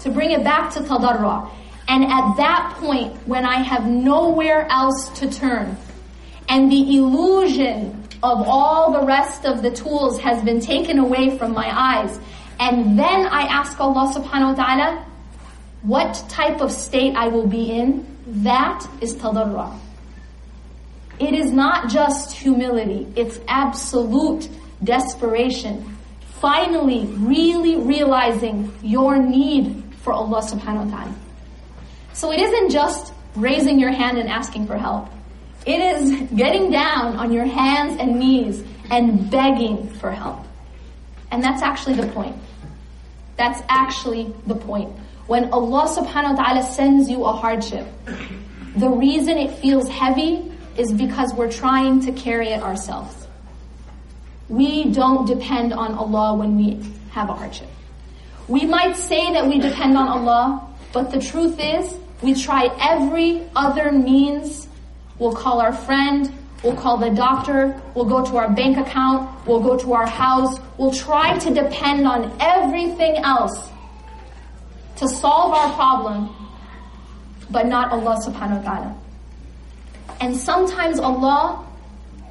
to 0.00 0.10
bring 0.10 0.30
it 0.30 0.44
back 0.44 0.72
to 0.74 0.80
tadarra, 0.80 1.50
and 1.88 2.04
at 2.04 2.36
that 2.36 2.76
point 2.78 3.16
when 3.26 3.44
I 3.44 3.56
have 3.62 3.86
nowhere 3.86 4.66
else 4.70 5.08
to 5.18 5.30
turn, 5.30 5.76
and 6.48 6.70
the 6.70 6.96
illusion 6.96 8.02
of 8.22 8.46
all 8.46 8.92
the 8.92 9.06
rest 9.06 9.44
of 9.44 9.62
the 9.62 9.70
tools 9.70 10.20
has 10.20 10.42
been 10.42 10.60
taken 10.60 10.98
away 10.98 11.36
from 11.38 11.52
my 11.52 11.68
eyes, 11.70 12.18
and 12.58 12.98
then 12.98 13.26
I 13.26 13.42
ask 13.42 13.78
Allah 13.78 14.12
subhanahu 14.14 14.56
wa 14.56 14.64
ta'ala, 14.64 15.06
what 15.82 16.24
type 16.28 16.60
of 16.60 16.72
state 16.72 17.14
I 17.14 17.28
will 17.28 17.46
be 17.46 17.70
in, 17.70 18.06
that 18.42 18.86
is 19.00 19.14
tadarra. 19.14 19.78
It 21.18 21.34
is 21.34 21.52
not 21.52 21.88
just 21.88 22.32
humility, 22.32 23.06
it's 23.16 23.40
absolute 23.48 24.48
desperation. 24.82 25.96
Finally, 26.40 27.06
really 27.16 27.76
realizing 27.76 28.72
your 28.82 29.16
need 29.16 29.82
for 30.02 30.12
Allah 30.12 30.42
subhanahu 30.42 30.90
wa 30.90 30.96
ta'ala. 30.96 31.14
So 32.12 32.32
it 32.32 32.40
isn't 32.40 32.70
just 32.70 33.12
raising 33.34 33.78
your 33.78 33.92
hand 33.92 34.18
and 34.18 34.28
asking 34.28 34.66
for 34.66 34.76
help. 34.76 35.08
It 35.66 35.80
is 35.80 36.30
getting 36.30 36.70
down 36.70 37.16
on 37.16 37.32
your 37.32 37.44
hands 37.44 37.98
and 38.00 38.18
knees 38.18 38.62
and 38.90 39.28
begging 39.30 39.88
for 39.94 40.12
help. 40.12 40.46
And 41.32 41.42
that's 41.42 41.62
actually 41.62 41.96
the 41.96 42.06
point. 42.06 42.36
That's 43.36 43.60
actually 43.68 44.32
the 44.46 44.54
point. 44.54 44.96
When 45.26 45.52
Allah 45.52 45.88
subhanahu 45.88 46.36
wa 46.36 46.44
ta'ala 46.44 46.62
sends 46.62 47.10
you 47.10 47.24
a 47.24 47.32
hardship, 47.32 47.86
the 48.76 48.88
reason 48.88 49.36
it 49.38 49.58
feels 49.58 49.88
heavy 49.88 50.52
is 50.78 50.92
because 50.92 51.34
we're 51.34 51.50
trying 51.50 52.00
to 52.02 52.12
carry 52.12 52.50
it 52.50 52.62
ourselves. 52.62 53.26
We 54.48 54.92
don't 54.92 55.26
depend 55.26 55.72
on 55.72 55.94
Allah 55.94 56.34
when 56.34 56.56
we 56.56 56.78
have 57.10 57.28
a 57.28 57.34
hardship. 57.34 57.68
We 58.46 58.64
might 58.66 58.96
say 58.96 59.32
that 59.32 59.48
we 59.48 59.58
depend 59.58 59.96
on 59.98 60.06
Allah, 60.06 60.62
but 60.92 61.10
the 61.10 61.18
truth 61.20 61.58
is, 61.58 61.98
we 62.22 62.34
try 62.34 62.70
every 62.78 63.48
other 63.56 63.90
means. 63.90 64.65
We'll 65.18 65.32
call 65.34 65.60
our 65.60 65.72
friend, 65.72 66.32
we'll 66.62 66.76
call 66.76 66.98
the 66.98 67.10
doctor, 67.10 67.80
we'll 67.94 68.04
go 68.04 68.24
to 68.24 68.36
our 68.36 68.50
bank 68.50 68.76
account, 68.76 69.46
we'll 69.46 69.62
go 69.62 69.76
to 69.78 69.92
our 69.94 70.06
house, 70.06 70.58
we'll 70.78 70.92
try 70.92 71.38
to 71.38 71.54
depend 71.54 72.06
on 72.06 72.36
everything 72.40 73.16
else 73.18 73.70
to 74.96 75.08
solve 75.08 75.52
our 75.52 75.72
problem, 75.74 76.34
but 77.50 77.66
not 77.66 77.92
Allah 77.92 78.20
subhanahu 78.24 78.64
wa 78.64 78.70
ta'ala. 78.70 78.98
And 80.20 80.36
sometimes 80.36 80.98
Allah, 80.98 81.64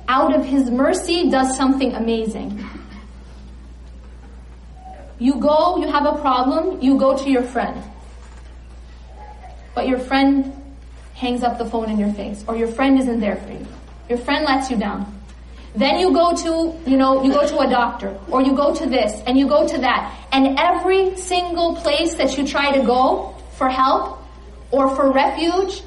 out 0.08 0.36
of 0.36 0.46
His 0.46 0.70
mercy, 0.70 1.30
does 1.30 1.56
something 1.56 1.94
amazing. 1.94 2.64
You 5.18 5.36
go, 5.36 5.78
you 5.78 5.88
have 5.88 6.06
a 6.06 6.20
problem, 6.20 6.82
you 6.82 6.98
go 6.98 7.18
to 7.18 7.30
your 7.30 7.44
friend. 7.44 7.82
But 9.74 9.88
your 9.88 10.00
friend 10.00 10.52
hangs 11.16 11.44
up 11.44 11.58
the 11.58 11.66
phone 11.66 11.90
in 11.90 11.98
your 11.98 12.14
face, 12.14 12.46
or 12.48 12.56
your 12.56 12.68
friend 12.68 13.00
isn't 13.00 13.20
there 13.20 13.38
for 13.38 13.52
you. 13.52 13.66
Your 14.10 14.20
friend 14.20 14.46
lets 14.46 14.70
you 14.70 14.78
down. 14.78 15.12
Then 15.74 16.00
you 16.00 16.14
go 16.14 16.36
to, 16.36 16.90
you 16.90 16.98
know, 16.98 17.24
you 17.24 17.32
go 17.32 17.48
to 17.48 17.60
a 17.60 17.70
doctor, 17.70 18.18
or 18.30 18.42
you 18.42 18.56
go 18.56 18.74
to 18.76 18.86
this, 18.86 19.22
and 19.26 19.38
you 19.38 19.48
go 19.48 19.68
to 19.68 19.78
that. 19.80 20.14
And 20.32 20.60
every 20.60 21.18
single 21.18 21.76
place 21.76 22.16
that 22.16 22.38
you 22.38 22.46
try 22.46 22.72
to 22.78 22.86
go 22.86 23.36
for 23.58 23.70
help, 23.70 24.20
or 24.72 24.96
for 24.96 25.12
refuge, 25.12 25.84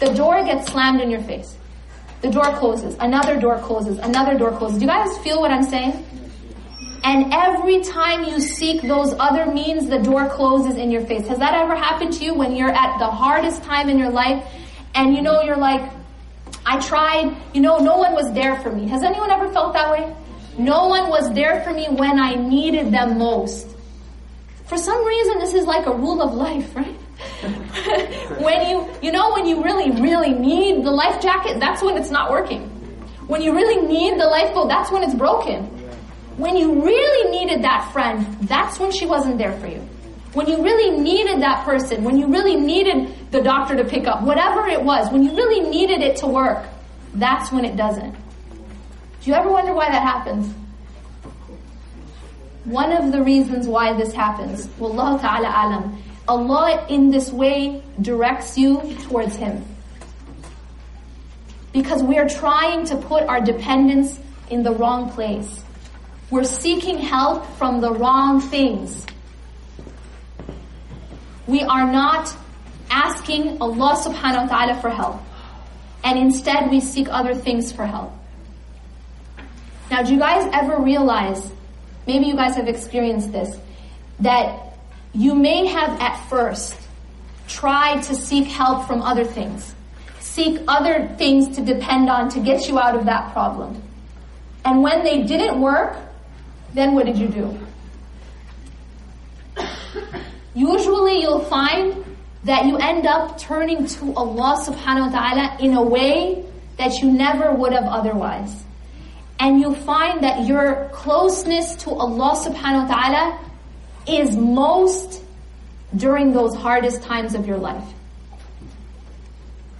the 0.00 0.12
door 0.14 0.42
gets 0.44 0.70
slammed 0.70 1.00
in 1.00 1.10
your 1.10 1.22
face. 1.22 1.56
The 2.22 2.30
door 2.30 2.56
closes, 2.56 2.96
another 3.00 3.38
door 3.38 3.58
closes, 3.58 3.98
another 3.98 4.38
door 4.38 4.52
closes. 4.52 4.78
Do 4.78 4.84
you 4.84 4.90
guys 4.90 5.16
feel 5.18 5.40
what 5.40 5.50
I'm 5.50 5.64
saying? 5.64 6.06
And 7.04 7.32
every 7.32 7.82
time 7.82 8.24
you 8.24 8.40
seek 8.40 8.82
those 8.82 9.14
other 9.18 9.46
means, 9.46 9.88
the 9.88 9.98
door 9.98 10.28
closes 10.28 10.76
in 10.76 10.90
your 10.90 11.04
face. 11.04 11.26
Has 11.26 11.38
that 11.38 11.54
ever 11.54 11.74
happened 11.74 12.12
to 12.14 12.24
you 12.24 12.34
when 12.34 12.54
you're 12.54 12.70
at 12.70 12.98
the 12.98 13.06
hardest 13.06 13.62
time 13.64 13.88
in 13.88 13.98
your 13.98 14.10
life 14.10 14.44
and 14.94 15.14
you 15.14 15.22
know 15.22 15.42
you're 15.42 15.56
like, 15.56 15.90
I 16.64 16.78
tried, 16.80 17.34
you 17.54 17.60
know, 17.60 17.78
no 17.78 17.96
one 17.96 18.12
was 18.14 18.32
there 18.32 18.56
for 18.60 18.70
me. 18.70 18.86
Has 18.88 19.02
anyone 19.02 19.30
ever 19.30 19.48
felt 19.52 19.72
that 19.72 19.90
way? 19.90 20.14
No 20.58 20.86
one 20.86 21.08
was 21.08 21.32
there 21.34 21.62
for 21.64 21.72
me 21.72 21.86
when 21.86 22.20
I 22.20 22.34
needed 22.34 22.92
them 22.92 23.18
most. 23.18 23.66
For 24.66 24.76
some 24.78 25.04
reason, 25.04 25.38
this 25.38 25.54
is 25.54 25.64
like 25.64 25.86
a 25.86 25.92
rule 25.92 26.22
of 26.22 26.34
life, 26.34 26.74
right? 26.76 26.94
when 28.40 28.68
you, 28.68 28.88
you 29.02 29.10
know, 29.10 29.32
when 29.32 29.46
you 29.46 29.62
really, 29.62 29.90
really 29.90 30.32
need 30.32 30.84
the 30.84 30.90
life 30.90 31.20
jacket, 31.20 31.58
that's 31.58 31.82
when 31.82 31.96
it's 31.96 32.10
not 32.10 32.30
working. 32.30 32.68
When 33.26 33.42
you 33.42 33.54
really 33.54 33.86
need 33.86 34.20
the 34.20 34.26
lifeboat, 34.26 34.68
that's 34.68 34.90
when 34.90 35.02
it's 35.02 35.14
broken. 35.14 35.81
When 36.36 36.56
you 36.56 36.82
really 36.84 37.30
needed 37.30 37.62
that 37.62 37.92
friend, 37.92 38.26
that's 38.42 38.78
when 38.78 38.90
she 38.90 39.06
wasn't 39.06 39.38
there 39.38 39.52
for 39.58 39.66
you. 39.66 39.80
When 40.32 40.48
you 40.48 40.62
really 40.62 40.98
needed 40.98 41.42
that 41.42 41.64
person, 41.64 42.04
when 42.04 42.18
you 42.18 42.26
really 42.26 42.56
needed 42.56 43.30
the 43.30 43.42
doctor 43.42 43.76
to 43.76 43.84
pick 43.84 44.06
up, 44.06 44.22
whatever 44.22 44.66
it 44.66 44.82
was, 44.82 45.10
when 45.12 45.22
you 45.24 45.36
really 45.36 45.60
needed 45.68 46.00
it 46.00 46.16
to 46.18 46.26
work, 46.26 46.64
that's 47.14 47.52
when 47.52 47.66
it 47.66 47.76
doesn't. 47.76 48.12
Do 48.12 49.30
you 49.30 49.34
ever 49.34 49.50
wonder 49.50 49.74
why 49.74 49.90
that 49.90 50.02
happens? 50.02 50.52
One 52.64 52.92
of 52.92 53.12
the 53.12 53.22
reasons 53.22 53.68
why 53.68 53.92
this 53.92 54.14
happens, 54.14 54.66
Wallahu 54.78 55.20
ta'ala 55.20 55.48
alam, 55.48 56.02
Allah 56.28 56.86
in 56.88 57.10
this 57.10 57.30
way 57.30 57.82
directs 58.00 58.56
you 58.56 58.96
towards 59.02 59.36
Him. 59.36 59.64
Because 61.72 62.02
we 62.02 62.18
are 62.18 62.28
trying 62.28 62.86
to 62.86 62.96
put 62.96 63.24
our 63.24 63.40
dependence 63.40 64.18
in 64.48 64.62
the 64.62 64.72
wrong 64.72 65.10
place. 65.10 65.62
We're 66.32 66.44
seeking 66.44 66.96
help 66.96 67.44
from 67.58 67.82
the 67.82 67.92
wrong 67.92 68.40
things. 68.40 69.04
We 71.46 71.60
are 71.60 71.92
not 71.92 72.34
asking 72.88 73.60
Allah 73.60 74.00
subhanahu 74.00 74.48
wa 74.48 74.56
ta'ala 74.56 74.80
for 74.80 74.88
help. 74.88 75.20
And 76.02 76.18
instead 76.18 76.70
we 76.70 76.80
seek 76.80 77.06
other 77.10 77.34
things 77.34 77.70
for 77.70 77.84
help. 77.84 78.16
Now, 79.90 80.00
do 80.00 80.14
you 80.14 80.18
guys 80.18 80.48
ever 80.54 80.80
realize, 80.80 81.52
maybe 82.06 82.24
you 82.24 82.34
guys 82.34 82.56
have 82.56 82.66
experienced 82.66 83.30
this, 83.30 83.60
that 84.20 84.72
you 85.12 85.34
may 85.34 85.66
have 85.66 86.00
at 86.00 86.16
first 86.30 86.80
tried 87.46 88.04
to 88.04 88.14
seek 88.14 88.46
help 88.46 88.86
from 88.86 89.02
other 89.02 89.24
things, 89.24 89.74
seek 90.20 90.62
other 90.66 91.08
things 91.18 91.54
to 91.56 91.60
depend 91.60 92.08
on 92.08 92.30
to 92.30 92.40
get 92.40 92.70
you 92.70 92.78
out 92.78 92.96
of 92.96 93.04
that 93.04 93.34
problem. 93.34 93.82
And 94.64 94.82
when 94.82 95.04
they 95.04 95.24
didn't 95.24 95.60
work, 95.60 95.98
then 96.74 96.94
what 96.94 97.06
did 97.06 97.18
you 97.18 97.28
do? 97.28 97.58
Usually 100.54 101.20
you'll 101.20 101.44
find 101.44 102.04
that 102.44 102.66
you 102.66 102.76
end 102.76 103.06
up 103.06 103.38
turning 103.38 103.86
to 103.86 104.12
Allah 104.14 104.58
subhanahu 104.66 105.12
wa 105.12 105.18
ta'ala 105.18 105.56
in 105.60 105.74
a 105.74 105.82
way 105.82 106.44
that 106.76 106.98
you 107.00 107.10
never 107.10 107.54
would 107.54 107.72
have 107.72 107.84
otherwise. 107.84 108.64
And 109.38 109.60
you'll 109.60 109.74
find 109.74 110.22
that 110.22 110.46
your 110.46 110.90
closeness 110.92 111.76
to 111.84 111.90
Allah 111.90 112.36
subhanahu 112.36 112.88
wa 112.88 112.94
ta'ala 112.94 113.40
is 114.06 114.36
most 114.36 115.22
during 115.96 116.32
those 116.32 116.54
hardest 116.54 117.02
times 117.02 117.34
of 117.34 117.46
your 117.46 117.58
life. 117.58 117.84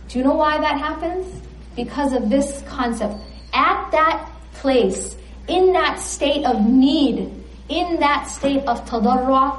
Do 0.08 0.18
you 0.18 0.24
know 0.24 0.34
why 0.34 0.58
that 0.58 0.78
happens? 0.78 1.26
Because 1.74 2.12
of 2.12 2.28
this 2.28 2.62
concept. 2.66 3.14
At 3.52 3.90
that 3.92 4.28
place, 4.54 5.16
in 5.48 5.72
that 5.72 5.98
state 5.98 6.44
of 6.44 6.64
need, 6.64 7.30
in 7.68 8.00
that 8.00 8.24
state 8.24 8.64
of 8.64 8.84
tadarra, 8.86 9.58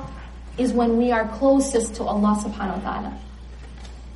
is 0.58 0.72
when 0.72 0.98
we 0.98 1.12
are 1.12 1.28
closest 1.40 1.96
to 1.96 2.04
Allah 2.04 2.40
subhanahu 2.44 2.84
wa 2.84 2.92
ta'ala. 2.92 3.20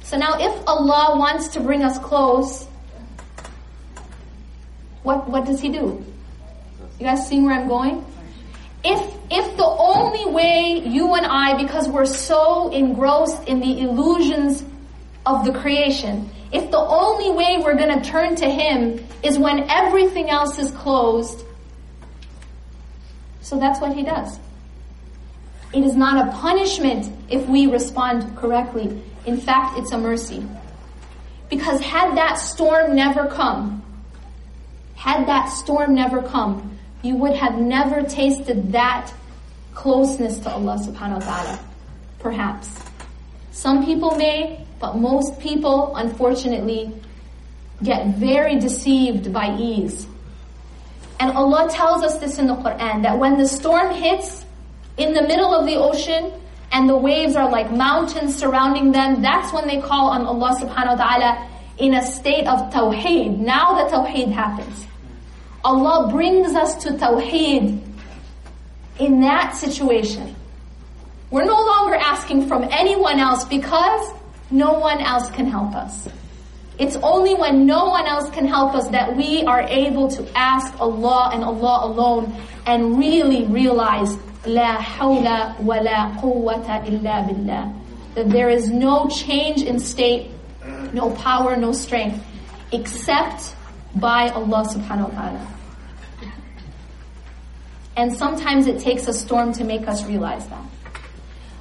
So 0.03 0.17
now 0.17 0.36
if 0.39 0.67
Allah 0.67 1.17
wants 1.17 1.49
to 1.49 1.60
bring 1.60 1.84
us 1.84 1.97
close, 1.99 2.65
what, 5.03 5.27
what 5.30 5.45
does 5.45 5.60
He 5.60 5.69
do? 5.69 6.03
You 6.99 7.06
guys 7.06 7.27
seeing 7.27 7.45
where 7.45 7.60
I'm 7.60 7.67
going? 7.67 8.06
If, 8.84 9.15
if 9.30 9.58
the 9.58 9.65
only 9.65 10.32
way 10.32 10.82
you 10.86 11.15
and 11.15 11.25
I, 11.25 11.62
because 11.62 11.89
we're 11.89 12.06
so 12.06 12.69
engrossed 12.71 13.47
in 13.47 13.60
the 13.60 13.82
illusions 13.82 14.63
of 15.25 15.43
the 15.43 15.51
creation, 15.51 16.30
if 16.51 16.71
the 16.71 16.80
only 16.80 17.32
way 17.32 17.58
we're 17.62 17.75
going 17.75 18.01
to 18.01 18.10
turn 18.10 18.36
to 18.36 18.49
Him 18.49 19.06
is 19.23 19.38
when 19.38 19.69
everything 19.69 20.30
else 20.30 20.58
is 20.58 20.71
closed, 20.71 21.43
so 23.48 23.58
that's 23.58 23.80
what 23.80 23.96
He 23.96 24.04
does. 24.04 24.40
It 25.74 25.86
is 25.86 25.96
not 25.96 26.28
a 26.28 26.32
punishment 26.34 27.10
if 27.30 27.48
we 27.48 27.68
respond 27.68 28.36
correctly. 28.36 29.02
In 29.26 29.38
fact, 29.38 29.80
it's 29.80 29.94
a 29.94 29.98
mercy. 29.98 30.46
Because 31.50 31.80
had 31.80 32.18
that 32.18 32.36
storm 32.36 32.94
never 32.94 33.26
come, 33.28 33.82
had 34.96 35.26
that 35.28 35.46
storm 35.46 35.96
never 35.96 36.22
come, 36.22 36.78
you 37.04 37.16
would 37.16 37.38
have 37.38 37.58
never 37.58 38.04
tasted 38.04 38.74
that 38.74 39.14
closeness 39.74 40.40
to 40.40 40.50
Allah 40.50 40.78
subhanahu 40.84 41.24
wa 41.24 41.32
ta'ala. 41.32 41.60
Perhaps. 42.20 42.68
Some 43.52 43.86
people 43.86 44.12
may, 44.16 44.66
but 44.82 44.98
most 44.98 45.40
people, 45.40 45.96
unfortunately, 45.96 46.92
get 47.82 48.08
very 48.16 48.60
deceived 48.60 49.32
by 49.32 49.56
ease. 49.58 50.06
And 51.19 51.32
Allah 51.32 51.69
tells 51.71 52.03
us 52.03 52.17
this 52.19 52.38
in 52.38 52.47
the 52.47 52.56
Quran, 52.56 53.03
that 53.03 53.17
when 53.17 53.38
the 53.38 53.47
storm 53.47 53.93
hits 53.93 54.45
in 54.97 55.13
the 55.13 55.21
middle 55.21 55.53
of 55.53 55.65
the 55.65 55.75
ocean, 55.75 56.32
and 56.71 56.89
the 56.89 56.97
waves 56.97 57.36
are 57.36 57.49
like 57.49 57.71
mountains 57.71 58.36
surrounding 58.36 58.91
them, 58.91 59.21
that's 59.21 59.53
when 59.53 59.67
they 59.67 59.80
call 59.80 60.10
on 60.10 60.25
Allah 60.25 60.58
subhanahu 60.60 60.97
wa 60.97 61.06
ta'ala 61.06 61.49
in 61.77 61.93
a 61.93 62.03
state 62.03 62.47
of 62.47 62.71
tawheed. 62.73 63.38
Now 63.38 63.84
the 63.84 63.95
tawheed 63.95 64.32
happens. 64.32 64.86
Allah 65.63 66.12
brings 66.12 66.56
us 66.56 66.75
to 66.84 66.93
tawheed 66.93 67.82
in 68.99 69.21
that 69.21 69.56
situation. 69.56 70.36
We're 71.30 71.45
no 71.45 71.60
longer 71.60 71.95
asking 71.95 72.47
from 72.47 72.63
anyone 72.71 73.19
else 73.19 73.45
because 73.45 74.13
no 74.49 74.73
one 74.73 74.99
else 74.99 75.30
can 75.32 75.45
help 75.45 75.75
us. 75.75 76.08
It's 76.79 76.97
only 76.97 77.35
when 77.35 77.66
no 77.66 77.87
one 77.87 78.07
else 78.07 78.31
can 78.31 78.47
help 78.47 78.75
us 78.75 78.88
that 78.88 79.16
we 79.16 79.45
are 79.45 79.62
able 79.62 80.09
to 80.09 80.27
ask 80.37 80.81
Allah 80.81 81.31
and 81.33 81.45
Allah 81.45 81.87
alone 81.87 82.35
and 82.66 82.99
really 82.99 83.45
realize 83.45 84.16
لا 84.45 84.79
حول 84.79 85.25
ولا 85.62 86.21
قوة 86.21 86.66
إلا 86.66 87.29
بالله 87.29 87.75
that 88.14 88.29
there 88.31 88.51
is 88.51 88.71
no 88.71 89.09
change 89.09 89.62
in 89.62 89.79
state, 89.79 90.31
no 90.92 91.11
power, 91.12 91.57
no 91.57 91.73
strength 91.73 92.23
except 92.73 93.55
by 93.97 94.29
Allah 94.31 94.64
subhanahu 94.68 95.09
wa 95.12 95.21
ta'ala. 95.21 95.47
And 97.97 98.12
sometimes 98.12 98.66
it 98.66 98.81
takes 98.81 99.07
a 99.09 99.12
storm 99.12 99.53
to 99.55 99.64
make 99.64 99.87
us 99.87 100.05
realize 100.05 100.47
that. 100.49 100.64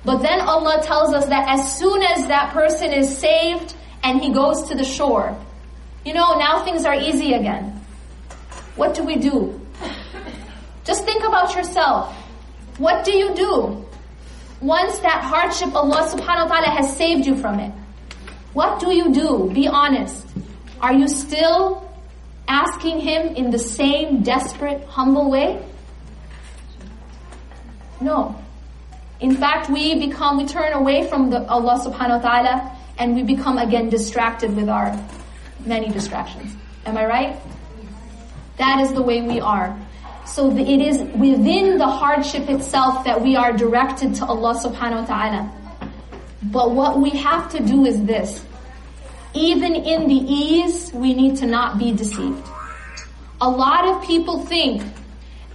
But 0.04 0.20
then 0.24 0.42
Allah 0.42 0.82
tells 0.82 1.14
us 1.14 1.26
that 1.28 1.48
as 1.48 1.78
soon 1.78 2.02
as 2.02 2.28
that 2.28 2.54
person 2.54 2.92
is 2.92 3.16
saved 3.18 3.76
and 4.07 4.23
he 4.23 4.31
goes 4.33 4.63
to 4.69 4.77
the 4.77 4.85
shore, 4.85 5.37
you 6.05 6.15
know, 6.15 6.39
now 6.39 6.65
things 6.65 6.85
are 6.85 6.95
easy 6.95 7.35
again. 7.35 7.73
What 8.77 8.95
do 8.95 9.03
we 9.03 9.17
do? 9.17 9.61
Just 10.85 11.05
think 11.05 11.25
about 11.25 11.57
yourself. 11.57 12.15
What 12.79 13.05
do 13.05 13.11
you 13.11 13.35
do? 13.35 13.85
Once 14.61 15.01
that 15.01 15.25
hardship 15.25 15.75
Allah 15.75 16.07
subhanahu 16.07 16.49
wa 16.49 16.55
ta'ala 16.55 16.71
has 16.71 16.97
saved 16.97 17.27
you 17.27 17.35
from 17.35 17.59
it. 17.59 17.73
What 18.53 18.79
do 18.79 18.95
you 18.95 19.13
do? 19.13 19.51
Be 19.53 19.67
honest. 19.67 20.25
Are 20.81 20.93
you 20.95 21.09
still 21.09 21.83
asking 22.47 23.01
Him 23.01 23.35
in 23.35 23.51
the 23.51 23.59
same 23.59 24.23
desperate, 24.23 24.87
humble 24.87 25.29
way? 25.31 25.61
No. 28.01 28.39
In 29.19 29.35
fact, 29.35 29.69
we 29.69 29.99
become, 29.99 30.37
we 30.37 30.47
turn 30.47 30.73
away 30.75 31.09
from 31.09 31.31
the 31.31 31.43
Allah 31.49 31.83
subhanahu 31.83 32.23
wa 32.23 32.29
ta'ala 32.31 32.76
and 32.99 33.15
we 33.15 33.23
become 33.23 33.59
again 33.59 33.89
distracted 33.89 34.55
with 34.57 34.69
our 34.69 34.99
many 35.65 35.89
distractions. 35.89 36.55
Am 36.85 36.97
I 36.97 37.07
right? 37.07 37.37
That 38.59 38.81
is 38.81 38.93
the 38.93 39.03
way 39.03 39.23
we 39.23 39.41
are. 39.41 39.77
So 40.27 40.51
it 40.51 40.81
is 40.81 40.99
within 41.15 41.79
the 41.79 41.87
hardship 41.87 42.49
itself 42.49 43.05
that 43.05 43.21
we 43.21 43.37
are 43.37 43.53
directed 43.53 44.15
to 44.17 44.27
Allah 44.27 44.55
subhanahu 44.55 45.03
wa 45.03 45.07
ta'ala. 45.07 45.53
But 46.43 46.73
what 46.73 46.99
we 47.01 47.11
have 47.11 47.51
to 47.53 47.63
do 47.63 47.87
is 47.87 48.05
this. 48.05 48.45
Even 49.35 49.75
in 49.75 50.09
the 50.09 50.15
ease, 50.15 50.93
we 50.93 51.15
need 51.15 51.37
to 51.39 51.47
not 51.47 51.79
be 51.79 51.93
deceived. 51.93 52.43
A 53.41 53.49
lot 53.49 53.87
of 53.87 54.03
people 54.05 54.41
think 54.47 54.83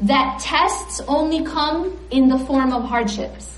that 0.01 0.39
tests 0.39 1.01
only 1.07 1.43
come 1.43 1.97
in 2.11 2.29
the 2.29 2.37
form 2.39 2.71
of 2.73 2.83
hardships. 2.83 3.57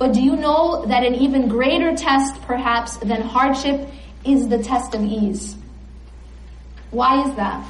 But 0.00 0.14
do 0.14 0.22
you 0.22 0.34
know 0.34 0.86
that 0.86 1.04
an 1.04 1.14
even 1.14 1.46
greater 1.46 1.94
test, 1.94 2.40
perhaps, 2.40 2.96
than 2.96 3.20
hardship 3.20 3.86
is 4.24 4.48
the 4.48 4.56
test 4.62 4.94
of 4.94 5.02
ease? 5.02 5.56
Why 6.90 7.22
is 7.28 7.36
that? 7.36 7.62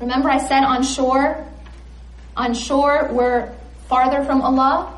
Remember 0.00 0.30
I 0.30 0.38
said 0.38 0.62
on 0.62 0.84
shore, 0.84 1.44
on 2.36 2.54
shore 2.54 3.08
we're 3.10 3.52
farther 3.88 4.22
from 4.22 4.40
Allah? 4.40 4.96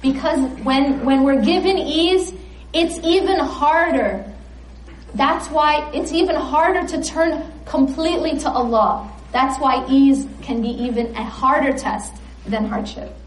Because 0.00 0.40
when, 0.62 1.04
when 1.04 1.22
we're 1.22 1.42
given 1.42 1.76
ease, 1.76 2.32
it's 2.72 2.98
even 3.04 3.40
harder. 3.40 4.24
That's 5.14 5.48
why 5.48 5.90
it's 5.92 6.12
even 6.12 6.34
harder 6.34 6.88
to 6.88 7.02
turn 7.04 7.44
completely 7.66 8.38
to 8.38 8.48
Allah. 8.48 9.12
That's 9.32 9.60
why 9.60 9.86
ease 9.86 10.26
can 10.40 10.62
be 10.62 10.70
even 10.70 11.14
a 11.14 11.24
harder 11.24 11.76
test 11.76 12.14
than 12.46 12.64
hardship. 12.64 13.19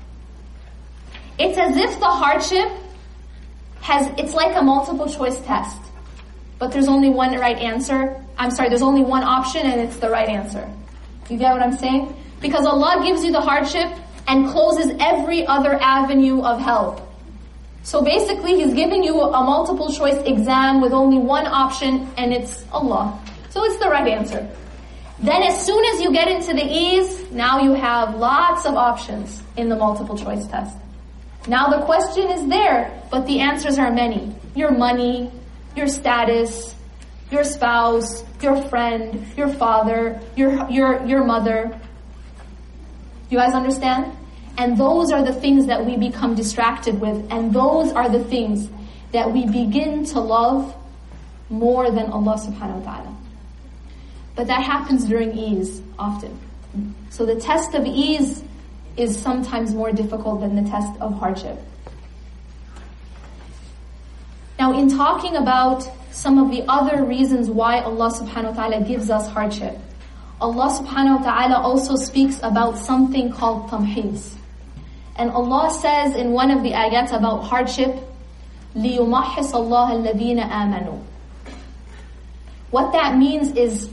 It's 1.40 1.58
as 1.58 1.76
if 1.78 2.00
the 2.00 2.06
hardship 2.06 2.70
has, 3.82 4.08
it's 4.18 4.34
like 4.34 4.56
a 4.56 4.62
multiple 4.62 5.10
choice 5.10 5.40
test. 5.42 5.78
But 6.60 6.72
there's 6.72 6.88
only 6.88 7.10
one 7.10 7.38
right 7.38 7.58
answer. 7.58 8.24
I'm 8.38 8.52
sorry, 8.52 8.70
there's 8.70 8.82
only 8.82 9.04
one 9.04 9.24
option 9.24 9.66
and 9.66 9.82
it's 9.82 9.98
the 9.98 10.10
right 10.10 10.30
answer. 10.30 10.70
You 11.30 11.38
get 11.38 11.52
what 11.52 11.62
I'm 11.62 11.76
saying? 11.78 12.16
Because 12.40 12.66
Allah 12.66 13.02
gives 13.04 13.24
you 13.24 13.32
the 13.32 13.42
hardship 13.42 13.92
and 14.28 14.48
closes 14.50 14.96
every 15.00 15.46
other 15.48 15.74
avenue 15.82 16.42
of 16.42 16.60
help. 16.60 17.02
So 17.84 18.02
basically, 18.02 18.56
He's 18.56 18.74
giving 18.74 19.04
you 19.04 19.20
a 19.22 19.44
multiple 19.44 19.92
choice 19.92 20.16
exam 20.26 20.80
with 20.80 20.94
only 20.94 21.18
one 21.18 21.48
option 21.48 22.08
and 22.18 22.32
it's 22.32 22.64
Allah. 22.72 23.20
So 23.50 23.66
it's 23.66 23.78
the 23.78 23.90
right 23.90 24.08
answer. 24.08 24.50
Then 25.20 25.44
as 25.44 25.66
soon 25.66 25.84
as 25.86 26.02
you 26.02 26.12
get 26.12 26.28
into 26.28 26.54
the 26.54 26.66
ease, 26.66 27.32
now 27.32 27.60
you 27.60 27.74
have 27.74 28.16
lots 28.16 28.66
of 28.66 28.76
options 28.76 29.42
in 29.58 29.70
the 29.70 29.76
multiple 29.76 30.18
choice 30.18 30.48
test. 30.48 30.76
Now 31.48 31.68
the 31.68 31.86
question 31.86 32.30
is 32.30 32.48
there, 32.48 33.02
but 33.12 33.26
the 33.26 33.40
answers 33.42 33.78
are 33.78 33.92
many. 33.92 34.34
Your 34.56 34.72
money, 34.72 35.32
your 35.76 35.88
status, 35.88 36.74
your 37.32 37.44
spouse, 37.44 38.24
your 38.42 38.62
friend, 38.70 39.26
your 39.36 39.50
father, 39.50 40.22
your, 40.36 40.70
your, 40.70 41.06
your 41.06 41.24
mother. 41.24 41.78
You 43.30 43.38
guys 43.40 43.54
understand? 43.54 44.16
And 44.58 44.78
those 44.78 45.12
are 45.12 45.24
the 45.24 45.34
things 45.34 45.66
that 45.66 45.84
we 45.84 45.98
become 45.98 46.36
distracted 46.36 47.02
with, 47.02 47.26
and 47.32 47.52
those 47.52 47.92
are 47.92 48.08
the 48.08 48.24
things 48.24 48.70
that 49.12 49.32
we 49.32 49.46
begin 49.48 50.06
to 50.06 50.20
love 50.20 50.76
more 51.50 51.90
than 51.90 52.12
Allah 52.12 52.38
subhanahu 52.38 52.86
wa 52.86 52.94
ta'ala. 52.94 53.18
But 54.36 54.48
that 54.48 54.64
happens 54.64 55.06
during 55.06 55.38
ease 55.38 55.82
often. 55.98 56.40
So 57.10 57.26
the 57.26 57.36
test 57.36 57.74
of 57.74 57.86
ease 57.86 58.44
is 58.97 59.17
sometimes 59.17 59.75
more 59.75 59.93
difficult 59.93 60.41
than 60.41 60.57
the 60.57 60.69
test 60.69 61.01
of 61.01 61.19
hardship. 61.19 61.59
Now, 64.59 64.77
in 64.77 64.89
talking 64.89 65.37
about 65.37 65.89
some 66.11 66.39
of 66.39 66.51
the 66.51 66.65
other 66.69 67.05
reasons 67.05 67.49
why 67.49 67.81
Allah 67.81 68.11
subhanahu 68.11 68.57
wa 68.57 68.69
ta'ala 68.69 68.85
gives 68.85 69.09
us 69.09 69.29
hardship, 69.29 69.79
Allah 70.41 70.69
subhanahu 70.71 71.21
wa 71.21 71.25
ta'ala 71.25 71.63
also 71.63 71.95
speaks 71.95 72.41
about 72.43 72.77
something 72.77 73.31
called 73.31 73.71
tamhiz. 73.71 74.35
And 75.15 75.31
Allah 75.31 75.71
says 75.71 76.17
in 76.17 76.33
one 76.33 76.51
of 76.51 76.63
the 76.63 76.73
ayats 76.73 77.13
about 77.13 77.45
hardship, 77.45 77.95
لِيُمَحِّصَ 78.75 79.51
اللَّهَ 79.51 80.15
الَّذِينَ 80.15 80.43
آمَنُوا 80.43 81.03
What 82.71 82.93
that 82.93 83.17
means 83.17 83.57
is 83.57 83.91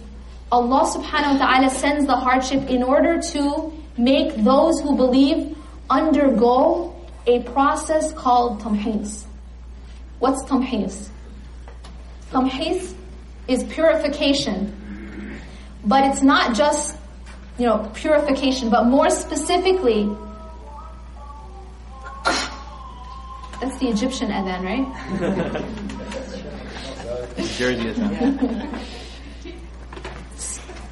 Allah 0.51 0.85
subhanahu 0.85 1.39
wa 1.39 1.45
ta'ala 1.45 1.69
sends 1.69 2.05
the 2.05 2.15
hardship 2.15 2.69
in 2.69 2.83
order 2.83 3.21
to 3.33 3.73
make 4.00 4.34
those 4.36 4.80
who 4.80 4.96
believe 4.96 5.56
undergo 5.88 6.96
a 7.26 7.42
process 7.42 8.12
called 8.12 8.60
tamhiz. 8.60 9.24
What's 10.18 10.42
tamhiz? 10.44 11.08
Tamhis 12.32 12.94
is 13.48 13.64
purification. 13.64 14.76
But 15.84 16.04
it's 16.04 16.22
not 16.22 16.54
just, 16.54 16.96
you 17.58 17.66
know, 17.66 17.90
purification, 17.94 18.70
but 18.70 18.84
more 18.84 19.10
specifically, 19.10 20.08
that's 23.60 23.76
the 23.78 23.88
Egyptian 23.88 24.30
adhan, 24.30 24.62
right? 24.64 24.86
Jersey 27.56 27.88
is 27.88 27.96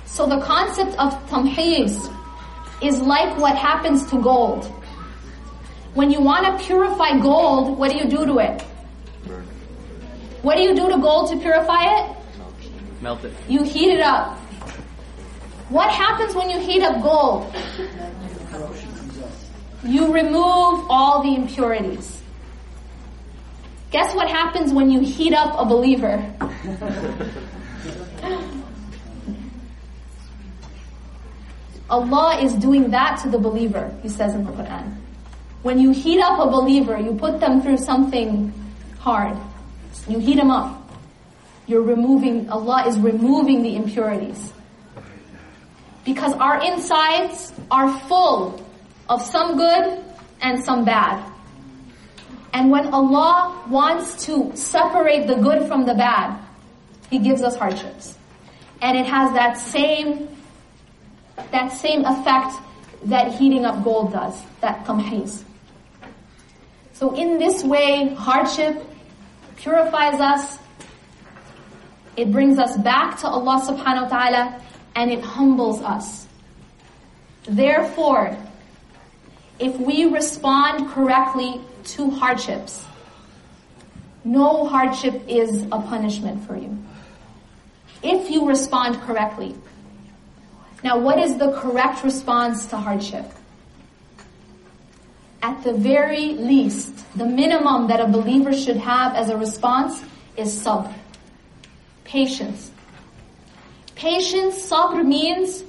So 0.07 0.27
the 0.27 0.41
concept 0.41 0.99
of 0.99 1.13
tamhiz 1.29 2.15
is 2.83 3.01
like 3.01 3.37
what 3.39 3.57
happens 3.57 4.09
to 4.11 4.21
gold. 4.21 4.67
When 5.95 6.11
you 6.11 6.21
want 6.21 6.47
to 6.47 6.65
purify 6.65 7.19
gold, 7.19 7.79
what 7.79 7.91
do 7.91 7.97
you 7.97 8.05
do 8.05 8.27
to 8.27 8.39
it? 8.39 8.63
What 10.43 10.57
do 10.57 10.63
you 10.63 10.75
do 10.75 10.89
to 10.89 10.99
gold 10.99 11.31
to 11.31 11.39
purify 11.39 11.99
it? 11.99 12.17
Melt 13.01 13.25
it. 13.25 13.33
You 13.49 13.65
heat 13.65 13.91
it 13.91 14.01
up. 14.01 14.37
What 15.71 15.91
happens 15.91 16.35
when 16.35 16.51
you 16.51 16.61
heat 16.61 16.83
up 16.83 17.03
gold? 17.03 17.53
You 19.85 20.13
remove 20.13 20.87
all 20.89 21.23
the 21.23 21.35
impurities. 21.35 22.23
Guess 23.91 24.15
what 24.15 24.29
happens 24.29 24.73
when 24.73 24.91
you 24.91 25.01
heat 25.01 25.33
up 25.33 25.55
a 25.59 25.65
believer? 25.65 26.23
Allah 31.91 32.41
is 32.43 32.53
doing 32.55 32.91
that 32.91 33.21
to 33.23 33.29
the 33.29 33.39
believer, 33.39 33.95
He 34.03 34.09
says 34.09 34.35
in 34.35 34.45
the 34.45 34.53
Quran. 34.53 34.97
When 35.63 35.79
you 35.79 35.91
heat 35.91 36.21
up 36.21 36.39
a 36.39 36.51
believer, 36.51 36.99
you 36.99 37.15
put 37.15 37.41
them 37.41 37.63
through 37.63 37.79
something 37.79 38.53
hard. 38.99 39.37
You 40.09 40.19
heat 40.19 40.37
them 40.37 40.51
up. 40.51 40.91
You're 41.67 41.83
removing, 41.83 42.49
Allah 42.51 42.87
is 42.87 42.99
removing 42.99 43.63
the 43.63 43.77
impurities. 43.77 44.53
Because 46.05 46.33
our 46.35 46.63
insides 46.65 47.53
are 47.71 47.93
full 48.09 48.65
of 49.09 49.23
some 49.23 49.57
good 49.57 50.03
and 50.41 50.63
some 50.65 50.85
bad. 50.85 51.25
And 52.53 52.71
when 52.71 52.89
Allah 52.95 53.63
wants 53.69 54.25
to 54.27 54.53
separate 54.57 55.27
the 55.27 55.37
good 55.37 55.69
from 55.69 55.85
the 55.85 55.95
bad, 55.95 56.39
He 57.11 57.19
gives 57.19 57.43
us 57.43 57.57
hardships. 57.57 58.17
And 58.81 58.97
it 58.97 59.07
has 59.07 59.33
that 59.35 59.59
same, 59.59 60.29
that 61.53 61.73
same 61.73 62.05
effect 62.05 62.55
that 63.05 63.33
heating 63.35 63.65
up 63.65 63.85
gold 63.85 64.13
does, 64.13 64.43
that 64.61 64.85
tamhiz. 64.85 65.43
So 66.93 67.15
in 67.15 67.39
this 67.39 67.63
way, 67.63 68.15
hardship 68.15 68.85
purifies 69.57 70.21
us, 70.21 70.59
it 72.17 72.33
brings 72.33 72.59
us 72.59 72.77
back 72.79 73.19
to 73.21 73.29
Allah 73.29 73.63
subhanahu 73.65 74.03
wa 74.03 74.09
ta'ala, 74.09 74.63
and 74.97 75.13
it 75.13 75.23
humbles 75.23 75.81
us. 75.83 76.27
Therefore, 77.45 78.37
if 79.59 79.77
we 79.79 80.07
respond 80.07 80.91
correctly 80.91 81.61
to 81.95 82.11
hardships, 82.11 82.85
no 84.25 84.67
hardship 84.67 85.23
is 85.29 85.63
a 85.71 85.81
punishment 85.81 86.45
for 86.47 86.57
you. 86.57 86.77
If 88.03 88.31
you 88.31 88.47
respond 88.47 89.01
correctly. 89.03 89.55
Now, 90.85 90.99
what 90.99 91.19
is 91.19 91.37
the 91.37 91.53
correct 91.53 92.05
response 92.05 92.67
to 92.67 92.77
hardship? 92.77 93.25
At 95.43 95.63
the 95.63 95.73
very 95.73 96.35
least, 96.35 97.05
the 97.17 97.27
minimum 97.27 97.89
that 97.89 98.01
a 98.01 98.07
believer 98.07 98.53
should 98.53 98.77
have 98.77 99.15
as 99.15 99.29
a 99.29 99.37
response 99.37 100.03
is 100.37 100.55
sabr. 100.55 100.93
Patience. 102.05 102.71
Patience, 103.95 104.55
sabr 104.71 105.05
means 105.05 105.65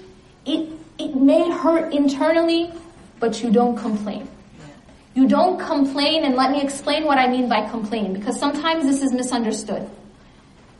it, 0.45 0.69
it 0.99 1.15
may 1.15 1.49
hurt 1.51 1.93
internally, 1.93 2.71
but 3.19 3.41
you 3.43 3.51
don't 3.51 3.75
complain. 3.75 4.27
You 5.15 5.27
don't 5.27 5.59
complain, 5.59 6.23
and 6.23 6.35
let 6.35 6.51
me 6.51 6.61
explain 6.61 7.05
what 7.05 7.17
I 7.17 7.27
mean 7.27 7.49
by 7.49 7.67
complain, 7.69 8.13
because 8.13 8.39
sometimes 8.39 8.85
this 8.85 9.01
is 9.01 9.11
misunderstood. 9.11 9.89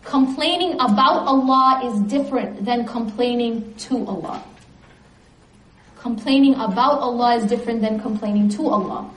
Complaining 0.04 0.74
about 0.76 1.28
Allah 1.28 1.82
is 1.84 2.00
different 2.02 2.66
than 2.66 2.86
complaining 2.86 3.74
to 3.90 4.06
Allah. 4.08 4.44
Complaining 6.00 6.56
about 6.56 7.00
Allah 7.00 7.36
is 7.36 7.46
different 7.46 7.82
than 7.82 8.00
complaining 8.00 8.50
to 8.50 8.70
Allah. 8.70 9.10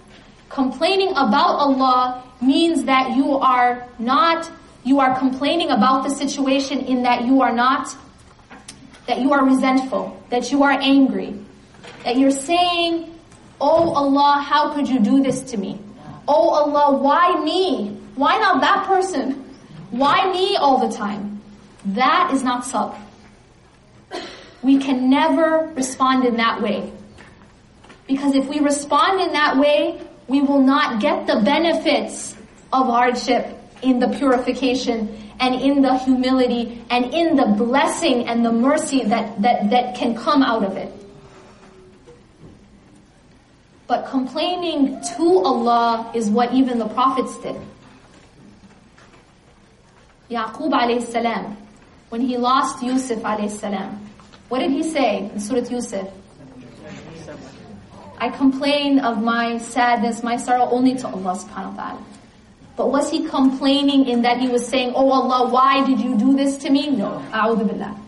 Complaining 0.48 1.10
about 1.10 1.58
Allah 1.60 2.22
means 2.42 2.84
that 2.84 3.16
you 3.16 3.38
are 3.38 3.86
not, 3.98 4.50
you 4.84 4.98
are 5.00 5.16
complaining 5.18 5.70
about 5.70 6.02
the 6.02 6.10
situation 6.10 6.80
in 6.80 7.04
that 7.04 7.24
you 7.24 7.40
are 7.40 7.52
not, 7.52 7.96
that 9.06 9.20
you 9.20 9.32
are 9.32 9.44
resentful, 9.44 10.20
that 10.30 10.50
you 10.50 10.62
are 10.62 10.72
angry, 10.72 11.38
that 12.04 12.18
you're 12.18 12.30
saying, 12.32 13.08
Oh 13.60 13.94
Allah, 13.94 14.42
how 14.44 14.74
could 14.74 14.88
you 14.88 14.98
do 14.98 15.22
this 15.22 15.40
to 15.52 15.56
me? 15.56 15.78
Oh 16.26 16.50
Allah, 16.50 16.98
why 16.98 17.40
me? 17.44 17.96
Why 18.16 18.36
not 18.38 18.60
that 18.60 18.86
person? 18.86 19.41
Why 19.92 20.32
me 20.32 20.56
all 20.56 20.88
the 20.88 20.94
time? 20.94 21.42
That 21.84 22.30
is 22.32 22.42
not 22.42 22.64
sabr. 22.64 22.98
We 24.62 24.78
can 24.78 25.10
never 25.10 25.70
respond 25.74 26.24
in 26.24 26.36
that 26.36 26.62
way. 26.62 26.90
Because 28.06 28.34
if 28.34 28.48
we 28.48 28.60
respond 28.60 29.20
in 29.20 29.32
that 29.32 29.58
way, 29.58 30.00
we 30.28 30.40
will 30.40 30.62
not 30.62 31.00
get 31.00 31.26
the 31.26 31.42
benefits 31.44 32.34
of 32.72 32.86
hardship 32.86 33.58
in 33.82 33.98
the 33.98 34.08
purification 34.08 35.14
and 35.38 35.56
in 35.56 35.82
the 35.82 35.98
humility 35.98 36.82
and 36.88 37.12
in 37.12 37.36
the 37.36 37.46
blessing 37.46 38.26
and 38.28 38.44
the 38.46 38.52
mercy 38.52 39.04
that, 39.04 39.42
that, 39.42 39.68
that 39.68 39.94
can 39.94 40.16
come 40.16 40.42
out 40.42 40.64
of 40.64 40.76
it. 40.78 40.90
But 43.86 44.06
complaining 44.06 45.02
to 45.16 45.42
Allah 45.44 46.10
is 46.14 46.30
what 46.30 46.54
even 46.54 46.78
the 46.78 46.88
prophets 46.88 47.36
did. 47.38 47.60
Yaqub 50.30 50.70
alayhi 50.72 51.02
salam, 51.02 51.56
when 52.08 52.20
he 52.20 52.36
lost 52.36 52.82
Yusuf 52.82 53.18
alayhi 53.20 53.50
salam, 53.50 53.98
what 54.48 54.60
did 54.60 54.70
he 54.70 54.82
say 54.82 55.30
in 55.32 55.40
Surah 55.40 55.68
Yusuf? 55.68 56.08
I 58.18 58.28
complain 58.28 59.00
of 59.00 59.22
my 59.22 59.58
sadness, 59.58 60.22
my 60.22 60.36
sorrow 60.36 60.68
only 60.70 60.94
to 60.96 61.08
Allah 61.08 61.34
subhanahu 61.34 61.74
wa 61.74 61.82
ta'ala. 61.82 62.04
But 62.76 62.90
was 62.90 63.10
he 63.10 63.26
complaining 63.26 64.06
in 64.06 64.22
that 64.22 64.38
he 64.38 64.48
was 64.48 64.66
saying, 64.66 64.92
Oh 64.94 65.10
Allah, 65.10 65.50
why 65.50 65.84
did 65.84 66.00
you 66.00 66.16
do 66.16 66.36
this 66.36 66.56
to 66.58 66.70
me? 66.70 66.90
No. 66.90 67.22
A'udhu 67.32 67.68
billah. 67.68 67.98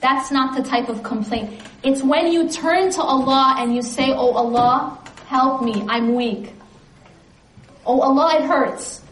That's 0.00 0.30
not 0.30 0.56
the 0.56 0.62
type 0.62 0.88
of 0.88 1.02
complaint. 1.02 1.60
It's 1.82 2.02
when 2.02 2.32
you 2.32 2.48
turn 2.48 2.90
to 2.92 3.02
Allah 3.02 3.56
and 3.58 3.74
you 3.74 3.82
say, 3.82 4.12
Oh 4.12 4.32
Allah, 4.32 4.98
help 5.26 5.62
me, 5.62 5.84
I'm 5.88 6.14
weak. 6.14 6.52
Oh 7.84 8.00
Allah, 8.00 8.36
it 8.38 8.44
hurts. 8.44 9.02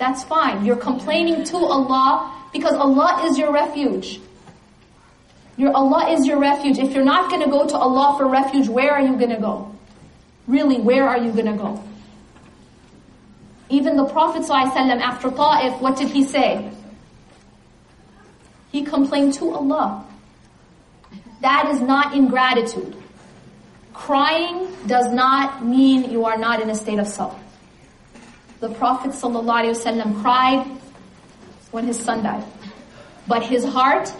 That's 0.00 0.24
fine. 0.24 0.64
You're 0.64 0.76
complaining 0.80 1.44
to 1.44 1.58
Allah 1.58 2.34
because 2.54 2.72
Allah 2.72 3.26
is 3.26 3.36
your 3.36 3.52
refuge. 3.52 4.18
Your 5.58 5.76
Allah 5.76 6.10
is 6.10 6.26
your 6.26 6.38
refuge. 6.38 6.78
If 6.78 6.94
you're 6.94 7.04
not 7.04 7.28
going 7.28 7.42
to 7.42 7.50
go 7.50 7.66
to 7.68 7.76
Allah 7.76 8.16
for 8.16 8.26
refuge, 8.26 8.66
where 8.66 8.92
are 8.92 9.02
you 9.02 9.14
going 9.18 9.28
to 9.28 9.36
go? 9.36 9.70
Really, 10.48 10.80
where 10.80 11.06
are 11.06 11.18
you 11.18 11.32
going 11.32 11.52
to 11.52 11.52
go? 11.52 11.84
Even 13.68 13.98
the 13.98 14.06
Prophet 14.06 14.40
ﷺ 14.40 15.00
after 15.02 15.30
Ta'if, 15.30 15.78
what 15.82 15.98
did 15.98 16.08
he 16.08 16.24
say? 16.24 16.72
He 18.72 18.82
complained 18.82 19.34
to 19.34 19.50
Allah. 19.50 20.06
That 21.42 21.68
is 21.74 21.82
not 21.82 22.14
ingratitude. 22.14 22.96
Crying 23.92 24.66
does 24.86 25.12
not 25.12 25.62
mean 25.62 26.10
you 26.10 26.24
are 26.24 26.38
not 26.38 26.62
in 26.62 26.70
a 26.70 26.74
state 26.74 26.98
of 26.98 27.06
sabr. 27.06 27.36
The 28.60 28.68
Prophet 28.68 29.12
ﷺ 29.12 30.20
cried 30.20 30.66
when 31.70 31.86
his 31.86 31.98
son 31.98 32.22
died. 32.22 32.44
But 33.26 33.42
his 33.42 33.64
heart 33.64 34.12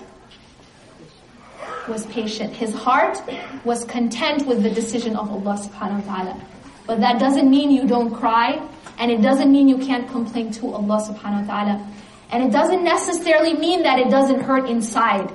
was 1.87 2.07
patient. 2.07 2.55
His 2.55 2.74
heart 2.74 3.20
was 3.64 3.85
content 3.85 4.46
with 4.46 4.62
the 4.62 4.70
decision 4.70 5.14
of 5.14 5.31
Allah 5.31 5.59
subhanahu 5.61 6.07
wa 6.07 6.16
ta'ala. 6.16 6.40
But 6.87 7.00
that 7.00 7.20
doesn't 7.20 7.50
mean 7.50 7.70
you 7.70 7.87
don't 7.87 8.14
cry, 8.14 8.66
and 8.98 9.11
it 9.11 9.20
doesn't 9.20 9.53
mean 9.53 9.68
you 9.68 9.79
can't 9.79 10.09
complain 10.09 10.50
to 10.53 10.72
Allah 10.72 11.05
subhanahu 11.05 11.46
wa 11.46 11.53
ta'ala. 11.53 11.87
And 12.31 12.42
it 12.44 12.50
doesn't 12.50 12.83
necessarily 12.83 13.55
mean 13.55 13.83
that 13.83 13.98
it 13.98 14.09
doesn't 14.09 14.40
hurt 14.40 14.70
inside. 14.70 15.31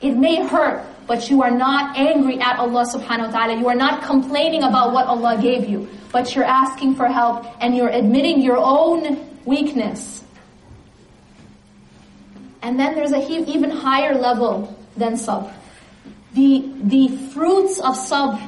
It 0.00 0.16
may 0.16 0.42
hurt, 0.46 0.84
but 1.08 1.30
you 1.30 1.42
are 1.42 1.50
not 1.50 1.96
angry 1.96 2.38
at 2.38 2.58
Allah 2.58 2.84
subhanahu 2.84 3.32
wa 3.32 3.32
ta'ala. 3.32 3.58
You 3.58 3.66
are 3.68 3.74
not 3.74 4.04
complaining 4.04 4.62
about 4.62 4.92
what 4.92 5.06
Allah 5.06 5.40
gave 5.40 5.66
you, 5.66 5.88
but 6.12 6.36
you're 6.36 6.44
asking 6.44 6.94
for 6.96 7.08
help 7.08 7.46
and 7.60 7.74
you're 7.74 7.88
admitting 7.88 8.42
your 8.42 8.58
own 8.58 9.26
weakness. 9.46 10.22
And 12.60 12.78
then 12.78 12.94
there's 12.94 13.12
a 13.12 13.24
even 13.48 13.70
higher 13.70 14.14
level 14.14 14.76
than 14.98 15.14
sabr. 15.14 15.50
The, 16.34 16.68
the 16.84 17.08
fruits 17.32 17.78
of 17.78 17.96
sabr 17.96 18.38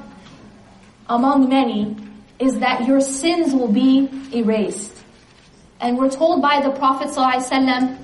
among 1.08 1.48
many 1.48 1.96
is 2.38 2.58
that 2.58 2.86
your 2.86 3.00
sins 3.00 3.54
will 3.54 3.72
be 3.72 4.10
erased. 4.34 4.92
And 5.80 5.96
we're 5.96 6.10
told 6.10 6.42
by 6.42 6.60
the 6.60 6.70
Prophet 6.70 7.08
ﷺ 7.08 7.96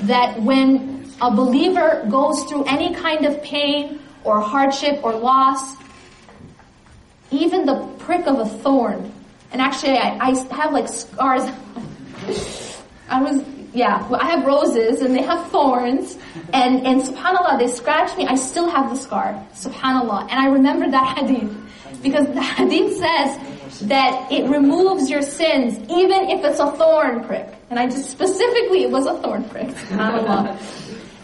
that 0.00 0.42
when 0.42 0.91
a 1.22 1.30
believer 1.30 2.04
goes 2.10 2.42
through 2.44 2.64
any 2.64 2.92
kind 2.94 3.24
of 3.24 3.40
pain 3.44 4.00
or 4.24 4.40
hardship 4.40 5.02
or 5.04 5.14
loss, 5.14 5.76
even 7.30 7.64
the 7.64 7.86
prick 8.00 8.26
of 8.26 8.40
a 8.40 8.46
thorn, 8.46 9.10
and 9.52 9.62
actually 9.62 9.96
I, 9.96 10.18
I 10.18 10.54
have 10.54 10.72
like 10.72 10.88
scars. 10.88 11.44
I 13.08 13.22
was, 13.22 13.42
yeah, 13.72 14.06
well, 14.08 14.20
I 14.20 14.30
have 14.30 14.44
roses 14.44 15.00
and 15.00 15.14
they 15.14 15.22
have 15.22 15.48
thorns, 15.50 16.18
and, 16.52 16.84
and 16.86 17.00
subhanAllah, 17.00 17.58
they 17.58 17.68
scratch 17.68 18.16
me, 18.16 18.26
I 18.26 18.34
still 18.34 18.68
have 18.68 18.90
the 18.90 18.96
scar, 18.96 19.46
subhanAllah. 19.54 20.22
And 20.22 20.32
I 20.32 20.46
remember 20.46 20.90
that 20.90 21.18
hadith, 21.18 21.54
because 22.02 22.26
the 22.26 22.42
hadith 22.42 22.96
says 22.96 23.86
that 23.86 24.32
it 24.32 24.48
removes 24.48 25.08
your 25.08 25.22
sins, 25.22 25.78
even 25.88 26.30
if 26.30 26.44
it's 26.44 26.58
a 26.58 26.72
thorn 26.72 27.24
prick. 27.24 27.46
And 27.70 27.78
I 27.78 27.86
just 27.86 28.10
specifically, 28.10 28.82
it 28.82 28.90
was 28.90 29.06
a 29.06 29.14
thorn 29.20 29.44
prick, 29.44 29.68
subhanAllah. 29.68 30.58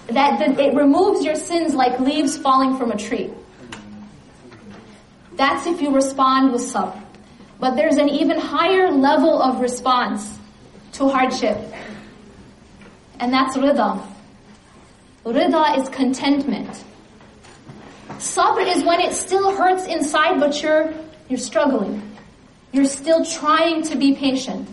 That, 0.08 0.38
that 0.38 0.58
it 0.58 0.74
removes 0.74 1.24
your 1.24 1.34
sins 1.34 1.74
like 1.74 2.00
leaves 2.00 2.36
falling 2.36 2.76
from 2.76 2.90
a 2.90 2.96
tree. 2.96 3.30
That's 5.34 5.66
if 5.66 5.80
you 5.80 5.94
respond 5.94 6.52
with 6.52 6.62
sabr. 6.62 7.00
But 7.60 7.74
there's 7.76 7.96
an 7.96 8.08
even 8.08 8.38
higher 8.38 8.90
level 8.90 9.42
of 9.42 9.60
response 9.60 10.38
to 10.92 11.08
hardship. 11.08 11.58
And 13.20 13.32
that's 13.32 13.56
rida. 13.56 14.02
Rida 15.24 15.78
is 15.78 15.88
contentment. 15.90 16.84
Sabr 18.18 18.66
is 18.66 18.82
when 18.82 19.00
it 19.00 19.12
still 19.12 19.54
hurts 19.54 19.86
inside, 19.86 20.40
but 20.40 20.62
you're, 20.62 20.92
you're 21.28 21.38
struggling. 21.38 22.02
You're 22.72 22.84
still 22.84 23.24
trying 23.24 23.82
to 23.84 23.96
be 23.96 24.14
patient. 24.14 24.68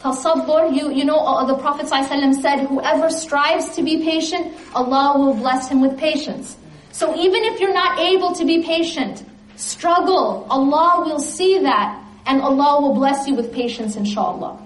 Tasabbur, 0.00 0.74
you, 0.74 0.90
you 0.90 1.04
know, 1.04 1.18
uh, 1.18 1.44
the 1.44 1.56
Prophet 1.56 1.86
ﷺ 1.86 2.40
said, 2.40 2.60
whoever 2.66 3.10
strives 3.10 3.76
to 3.76 3.82
be 3.82 4.02
patient, 4.02 4.54
Allah 4.74 5.18
will 5.18 5.34
bless 5.34 5.68
him 5.68 5.82
with 5.82 5.98
patience. 5.98 6.56
So 6.92 7.14
even 7.20 7.44
if 7.44 7.60
you're 7.60 7.74
not 7.74 7.98
able 7.98 8.34
to 8.34 8.46
be 8.46 8.62
patient, 8.62 9.24
struggle. 9.56 10.46
Allah 10.48 11.04
will 11.04 11.18
see 11.18 11.58
that, 11.58 12.02
and 12.26 12.40
Allah 12.40 12.80
will 12.80 12.94
bless 12.94 13.28
you 13.28 13.34
with 13.34 13.52
patience, 13.52 13.96
inshallah. 13.96 14.58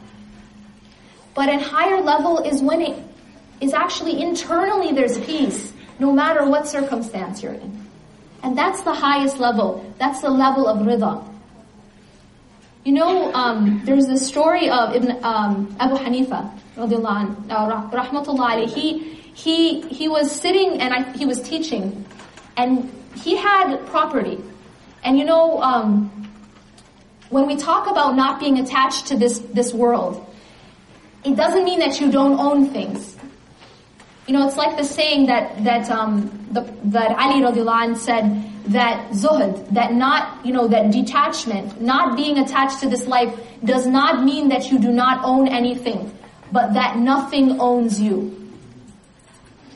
But 1.35 1.49
at 1.49 1.61
higher 1.63 2.01
level 2.01 2.39
is 2.39 2.63
when 2.63 2.81
it 2.81 2.97
is 3.61 3.75
actually 3.75 4.23
internally 4.23 4.93
there's 4.93 5.19
peace, 5.19 5.73
no 5.99 6.13
matter 6.13 6.49
what 6.49 6.69
circumstance 6.69 7.43
you're 7.43 7.55
in. 7.55 7.85
And 8.45 8.57
that's 8.57 8.83
the 8.83 8.93
highest 8.93 9.41
level. 9.41 9.85
That's 9.99 10.21
the 10.21 10.31
level 10.31 10.69
of 10.69 10.79
rida. 10.87 11.34
You 12.85 12.93
know, 12.93 13.33
um, 13.33 13.81
there's 13.85 14.07
the 14.07 14.19
story 14.19 14.69
of 14.69 14.95
Ibn 14.95 15.25
um, 15.25 15.75
Abu 15.81 15.97
Hanifa, 15.97 16.53
radiallahu 16.77 17.51
uh, 17.51 18.67
He, 18.67 18.99
he, 19.33 19.81
he 19.89 20.07
was 20.07 20.31
sitting 20.31 20.83
and 20.83 20.93
I, 20.93 21.17
he 21.17 21.25
was 21.25 21.41
teaching, 21.41 22.05
and 22.59 22.93
he 23.17 23.37
had 23.37 23.79
property. 23.87 24.39
And 25.03 25.19
you 25.19 25.25
know, 25.25 25.63
um, 25.63 26.11
when 27.31 27.47
we 27.47 27.57
talk 27.57 27.91
about 27.91 28.17
not 28.17 28.39
being 28.39 28.59
attached 28.59 29.07
to 29.07 29.17
this, 29.17 29.39
this 29.39 29.73
world, 29.73 30.21
it 31.25 31.37
doesn't 31.37 31.65
mean 31.65 31.79
that 31.79 32.03
you 32.03 32.13
don't 32.13 32.39
own 32.39 32.69
things. 32.69 33.17
You 34.27 34.35
know, 34.35 34.47
it's 34.47 34.59
like 34.59 34.77
the 34.77 34.85
saying 34.85 35.27
that 35.27 35.65
that 35.65 35.91
um, 35.91 36.29
the, 36.51 36.61
that 36.85 37.17
Ali 37.19 37.41
radiallahu 37.41 37.97
said 37.97 38.25
that 38.67 39.11
zuhud, 39.11 39.69
that 39.75 39.93
not, 39.93 40.45
you 40.45 40.53
know, 40.53 40.67
that 40.69 40.91
detachment, 40.91 41.81
not 41.81 42.17
being 42.17 42.39
attached 42.39 42.81
to 42.81 42.89
this 42.89 43.07
life 43.07 43.35
does 43.65 43.87
not 43.87 44.25
mean 44.25 44.49
that 44.49 44.71
you 44.71 44.79
do 44.79 44.91
not 44.91 45.25
own 45.25 45.49
anything, 45.49 46.17
but 46.51 46.73
that 46.73 46.97
nothing 46.97 47.61
owns 47.61 48.01
you. 48.01 48.41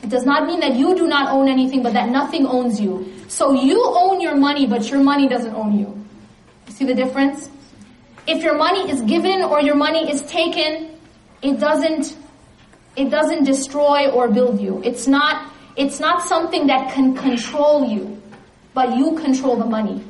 It 0.01 0.09
does 0.09 0.25
not 0.25 0.47
mean 0.47 0.59
that 0.61 0.75
you 0.75 0.95
do 0.95 1.07
not 1.07 1.29
own 1.29 1.47
anything, 1.47 1.83
but 1.83 1.93
that 1.93 2.09
nothing 2.09 2.47
owns 2.47 2.81
you. 2.81 3.13
So 3.27 3.53
you 3.53 3.83
own 3.85 4.21
your 4.21 4.35
money, 4.35 4.65
but 4.65 4.89
your 4.89 5.03
money 5.03 5.27
doesn't 5.27 5.53
own 5.53 5.77
you. 5.77 6.05
You 6.67 6.73
see 6.73 6.85
the 6.85 6.95
difference? 6.95 7.49
If 8.25 8.41
your 8.41 8.57
money 8.57 8.89
is 8.89 9.01
given 9.01 9.43
or 9.43 9.61
your 9.61 9.75
money 9.75 10.09
is 10.09 10.21
taken, 10.23 10.97
it 11.41 11.59
doesn't, 11.59 12.17
it 12.95 13.09
doesn't 13.09 13.43
destroy 13.43 14.09
or 14.09 14.29
build 14.29 14.59
you. 14.59 14.81
It's 14.83 15.07
not, 15.07 15.51
it's 15.75 15.99
not 15.99 16.23
something 16.23 16.67
that 16.67 16.91
can 16.93 17.15
control 17.15 17.85
you 17.85 18.18
but 18.73 18.95
you 18.97 19.13
control 19.15 19.55
the 19.55 19.65
money. 19.65 20.03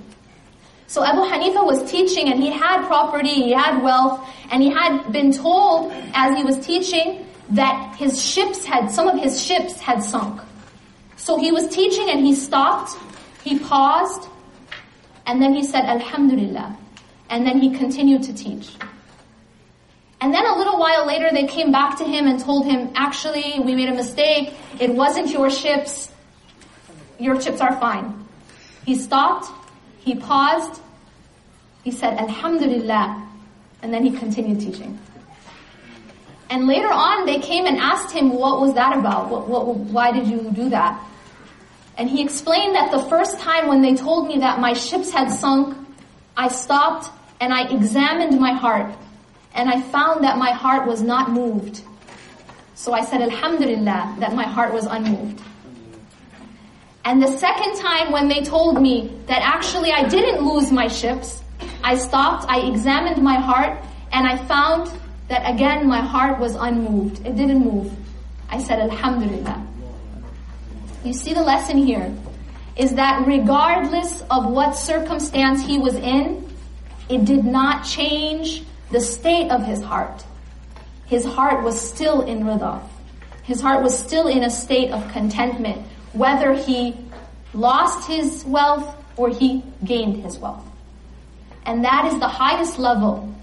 So 0.88 1.04
Abu 1.04 1.19
Hanifa 1.19 1.63
was 1.63 1.89
teaching 1.89 2.32
and 2.32 2.41
he 2.41 2.50
had 2.50 2.86
property, 2.88 3.30
he 3.30 3.52
had 3.52 3.82
wealth, 3.84 4.28
and 4.52 4.63
he 4.63 4.72
had 4.72 5.12
been 5.12 5.32
told 5.32 5.91
as 6.13 6.36
he 6.36 6.43
was 6.43 6.58
teaching 6.65 7.28
that 7.52 7.95
his 7.95 8.22
ships 8.24 8.65
had, 8.65 8.89
some 8.89 9.08
of 9.08 9.19
his 9.19 9.41
ships 9.43 9.80
had 9.80 10.04
sunk. 10.04 10.41
So 11.15 11.38
he 11.38 11.52
was 11.52 11.67
teaching 11.67 12.10
and 12.10 12.26
he 12.26 12.34
stopped, 12.34 12.98
he 13.43 13.60
paused, 13.60 14.30
and 15.28 15.41
then 15.41 15.54
he 15.54 15.63
said, 15.63 15.86
Alhamdulillah. 15.86 16.76
And 17.30 17.45
then 17.45 17.60
he 17.60 17.69
continued 17.78 18.24
to 18.24 18.34
teach. 18.34 18.72
And 20.22 20.34
then 20.34 20.45
a 20.45 20.58
little 20.58 20.80
while 20.80 21.06
later 21.06 21.30
they 21.32 21.45
came 21.45 21.72
back 21.72 21.98
to 22.00 22.04
him 22.04 22.26
and 22.26 22.39
told 22.39 22.65
him, 22.65 22.89
actually, 22.95 23.60
we 23.60 23.76
made 23.76 23.89
a 23.89 23.93
mistake. 23.93 24.54
It 24.80 24.93
wasn't 24.93 25.30
your 25.30 25.52
ships. 25.52 26.12
Your 27.19 27.39
ships 27.39 27.62
are 27.62 27.80
fine. 27.80 28.26
He 28.89 28.95
stopped, 28.95 29.52
he 29.99 30.15
paused, 30.15 30.82
he 31.84 31.91
said, 31.91 32.17
Alhamdulillah, 32.17 33.23
and 33.84 33.93
then 33.93 34.04
he 34.04 34.10
continued 34.10 34.62
teaching. 34.62 34.97
And 36.49 36.65
later 36.65 36.88
on, 36.91 37.28
they 37.28 37.38
came 37.38 37.67
and 37.67 37.78
asked 37.78 38.12
him, 38.12 38.34
what 38.34 38.60
was 38.60 38.73
that 38.73 38.97
about? 38.97 39.30
What, 39.30 39.47
what, 39.47 39.75
why 39.93 40.12
did 40.12 40.25
you 40.25 40.49
do 40.49 40.71
that? 40.71 40.99
And 41.99 42.10
he 42.10 42.23
explained 42.23 42.73
that 42.73 42.89
the 42.89 43.04
first 43.04 43.38
time 43.39 43.67
when 43.67 43.84
they 43.84 43.93
told 43.93 44.28
me 44.28 44.39
that 44.39 44.60
my 44.60 44.73
ships 44.73 45.12
had 45.12 45.30
sunk, 45.30 45.78
I 46.36 46.47
stopped 46.47 47.12
and 47.39 47.54
I 47.54 47.69
examined 47.69 48.39
my 48.39 48.54
heart. 48.54 48.91
And 49.54 49.69
I 49.69 49.84
found 49.84 50.23
that 50.23 50.39
my 50.39 50.52
heart 50.52 50.88
was 50.88 51.04
not 51.04 51.30
moved. 51.30 51.84
So 52.73 52.93
I 52.93 53.06
said, 53.06 53.21
Alhamdulillah, 53.21 54.15
that 54.17 54.34
my 54.34 54.47
heart 54.47 54.73
was 54.73 54.88
unmoved. 54.88 55.43
And 57.06 57.22
the 57.22 57.32
second 57.38 57.76
time 57.78 58.12
when 58.12 58.28
they 58.28 58.42
told 58.42 58.82
me 58.82 59.18
that 59.28 59.42
actually 59.42 59.92
I 59.92 60.08
didn't 60.08 60.46
lose 60.46 60.72
my 60.72 60.88
ships, 60.88 61.42
I 61.84 61.96
stopped, 61.98 62.46
I 62.50 62.68
examined 62.68 63.22
my 63.24 63.40
heart, 63.40 63.80
and 64.12 64.28
I 64.28 64.38
found 64.46 64.92
that 65.28 65.50
again 65.52 65.88
my 65.88 66.02
heart 66.02 66.40
was 66.40 66.56
unmoved. 66.56 67.26
It 67.26 67.36
didn't 67.36 67.64
move. 67.64 67.92
I 68.50 68.60
said, 68.60 68.80
Alhamdulillah. 68.80 69.66
You 71.04 71.14
see 71.14 71.34
the 71.34 71.44
lesson 71.44 71.78
here 71.78 72.14
is 72.76 72.96
that 72.96 73.26
regardless 73.28 74.22
of 74.30 74.52
what 74.52 74.72
circumstance 74.72 75.66
he 75.66 75.78
was 75.78 75.96
in, 75.96 76.46
it 77.10 77.26
did 77.26 77.46
not 77.46 77.86
change 77.86 78.64
the 78.92 79.00
state 79.00 79.50
of 79.50 79.66
his 79.66 79.84
heart. 79.84 80.26
His 81.06 81.26
heart 81.26 81.64
was 81.64 81.80
still 81.80 82.22
in 82.22 82.44
rida. 82.44 82.82
His 83.44 83.62
heart 83.62 83.84
was 83.84 83.98
still 83.98 84.28
in 84.28 84.44
a 84.44 84.50
state 84.50 84.92
of 84.92 85.08
contentment 85.12 85.86
whether 86.13 86.54
he 86.54 86.95
lost 87.54 88.08
his 88.08 88.43
wealth 88.45 88.95
or 89.17 89.30
he 89.30 89.63
gained 89.84 90.24
his 90.24 90.38
wealth. 90.38 90.65
And 91.65 91.84
that 91.84 92.12
is 92.12 92.19
the 92.19 92.28
highest 92.28 92.80
level. 92.80 93.34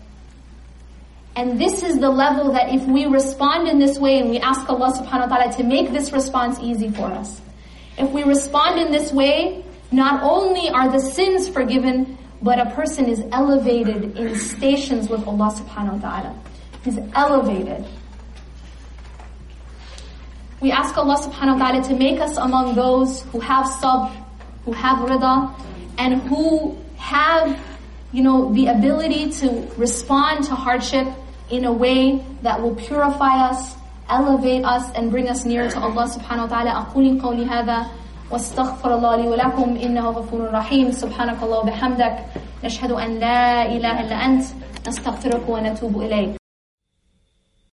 And 1.37 1.61
this 1.61 1.83
is 1.83 1.99
the 1.99 2.09
level 2.09 2.53
that 2.53 2.73
if 2.73 2.85
we 2.87 3.05
respond 3.07 3.69
in 3.69 3.79
this 3.79 3.99
way 3.99 4.19
and 4.19 4.31
we 4.31 4.39
ask 4.39 4.69
Allah 4.71 4.93
subhanahu 4.93 5.29
wa 5.29 5.37
ta'ala 5.37 5.53
to 5.59 5.65
make 5.65 5.93
this 5.93 6.13
response 6.13 6.59
easy 6.61 6.91
for 6.91 7.07
us. 7.07 7.41
If 7.99 8.11
we 8.11 8.25
respond 8.25 8.81
in 8.81 8.91
this 8.91 9.13
way, 9.13 9.65
not 9.93 10.23
only 10.23 10.71
are 10.71 10.91
the 10.91 10.99
sins 10.99 11.49
forgiven, 11.49 12.17
but 12.41 12.59
a 12.59 12.71
person 12.71 13.07
is 13.07 13.23
elevated 13.33 14.17
in 14.17 14.35
stations 14.35 15.09
with 15.09 15.27
Allah 15.27 15.53
subhanahu 15.53 16.01
wa 16.01 16.09
ta'ala. 16.09 16.41
He's 16.85 16.99
elevated. 17.15 17.85
We 20.62 20.72
ask 20.72 20.96
Allah 20.98 21.18
subhanahu 21.18 21.58
wa 21.58 21.72
ta'ala 21.72 21.82
to 21.90 21.96
make 21.98 22.20
us 22.22 22.38
among 22.38 22.76
those 22.76 23.24
who 23.34 23.40
have 23.40 23.66
sabr, 23.66 24.14
who 24.66 24.72
have 24.74 25.00
rida, 25.10 25.50
and 25.98 26.22
who 26.30 26.78
have, 26.98 27.58
you 28.14 28.22
know, 28.22 28.54
the 28.54 28.68
ability 28.68 29.32
to 29.42 29.66
respond 29.78 30.46
to 30.46 30.56
hardship 30.56 31.08
in 31.50 31.66
a 31.66 31.74
way 31.74 32.22
that 32.44 32.62
will 32.62 32.76
purify 32.76 33.50
us, 33.50 33.74
elevate 34.10 34.64
us, 34.64 34.86
and 34.94 35.10
bring 35.10 35.28
us 35.28 35.46
near 35.46 35.66
to 35.70 35.80
Allah 35.80 36.06
subhanahu 36.06 36.46
wa 36.46 36.54
ta'ala. 36.54 36.72
أقول 36.86 37.22
قولي 37.22 37.46
هذا 37.50 37.86
واستغفر 38.32 38.96
الله 38.96 39.16
لي 39.16 39.28
ولكم 39.28 39.76
إنه 39.76 40.10
غفور 40.10 40.52
رحيم 40.54 40.92
سبحانك 40.92 41.44
الله 41.44 41.60
وبحمدك 41.60 42.16
نشهد 42.64 42.92
أن 42.92 43.20
لا 43.20 43.66
إله 43.66 44.00
إلا 44.08 44.16
أنت 44.26 44.44
نستغفرك 44.88 45.50
ونتوب 45.50 46.02
إليك 46.02 46.36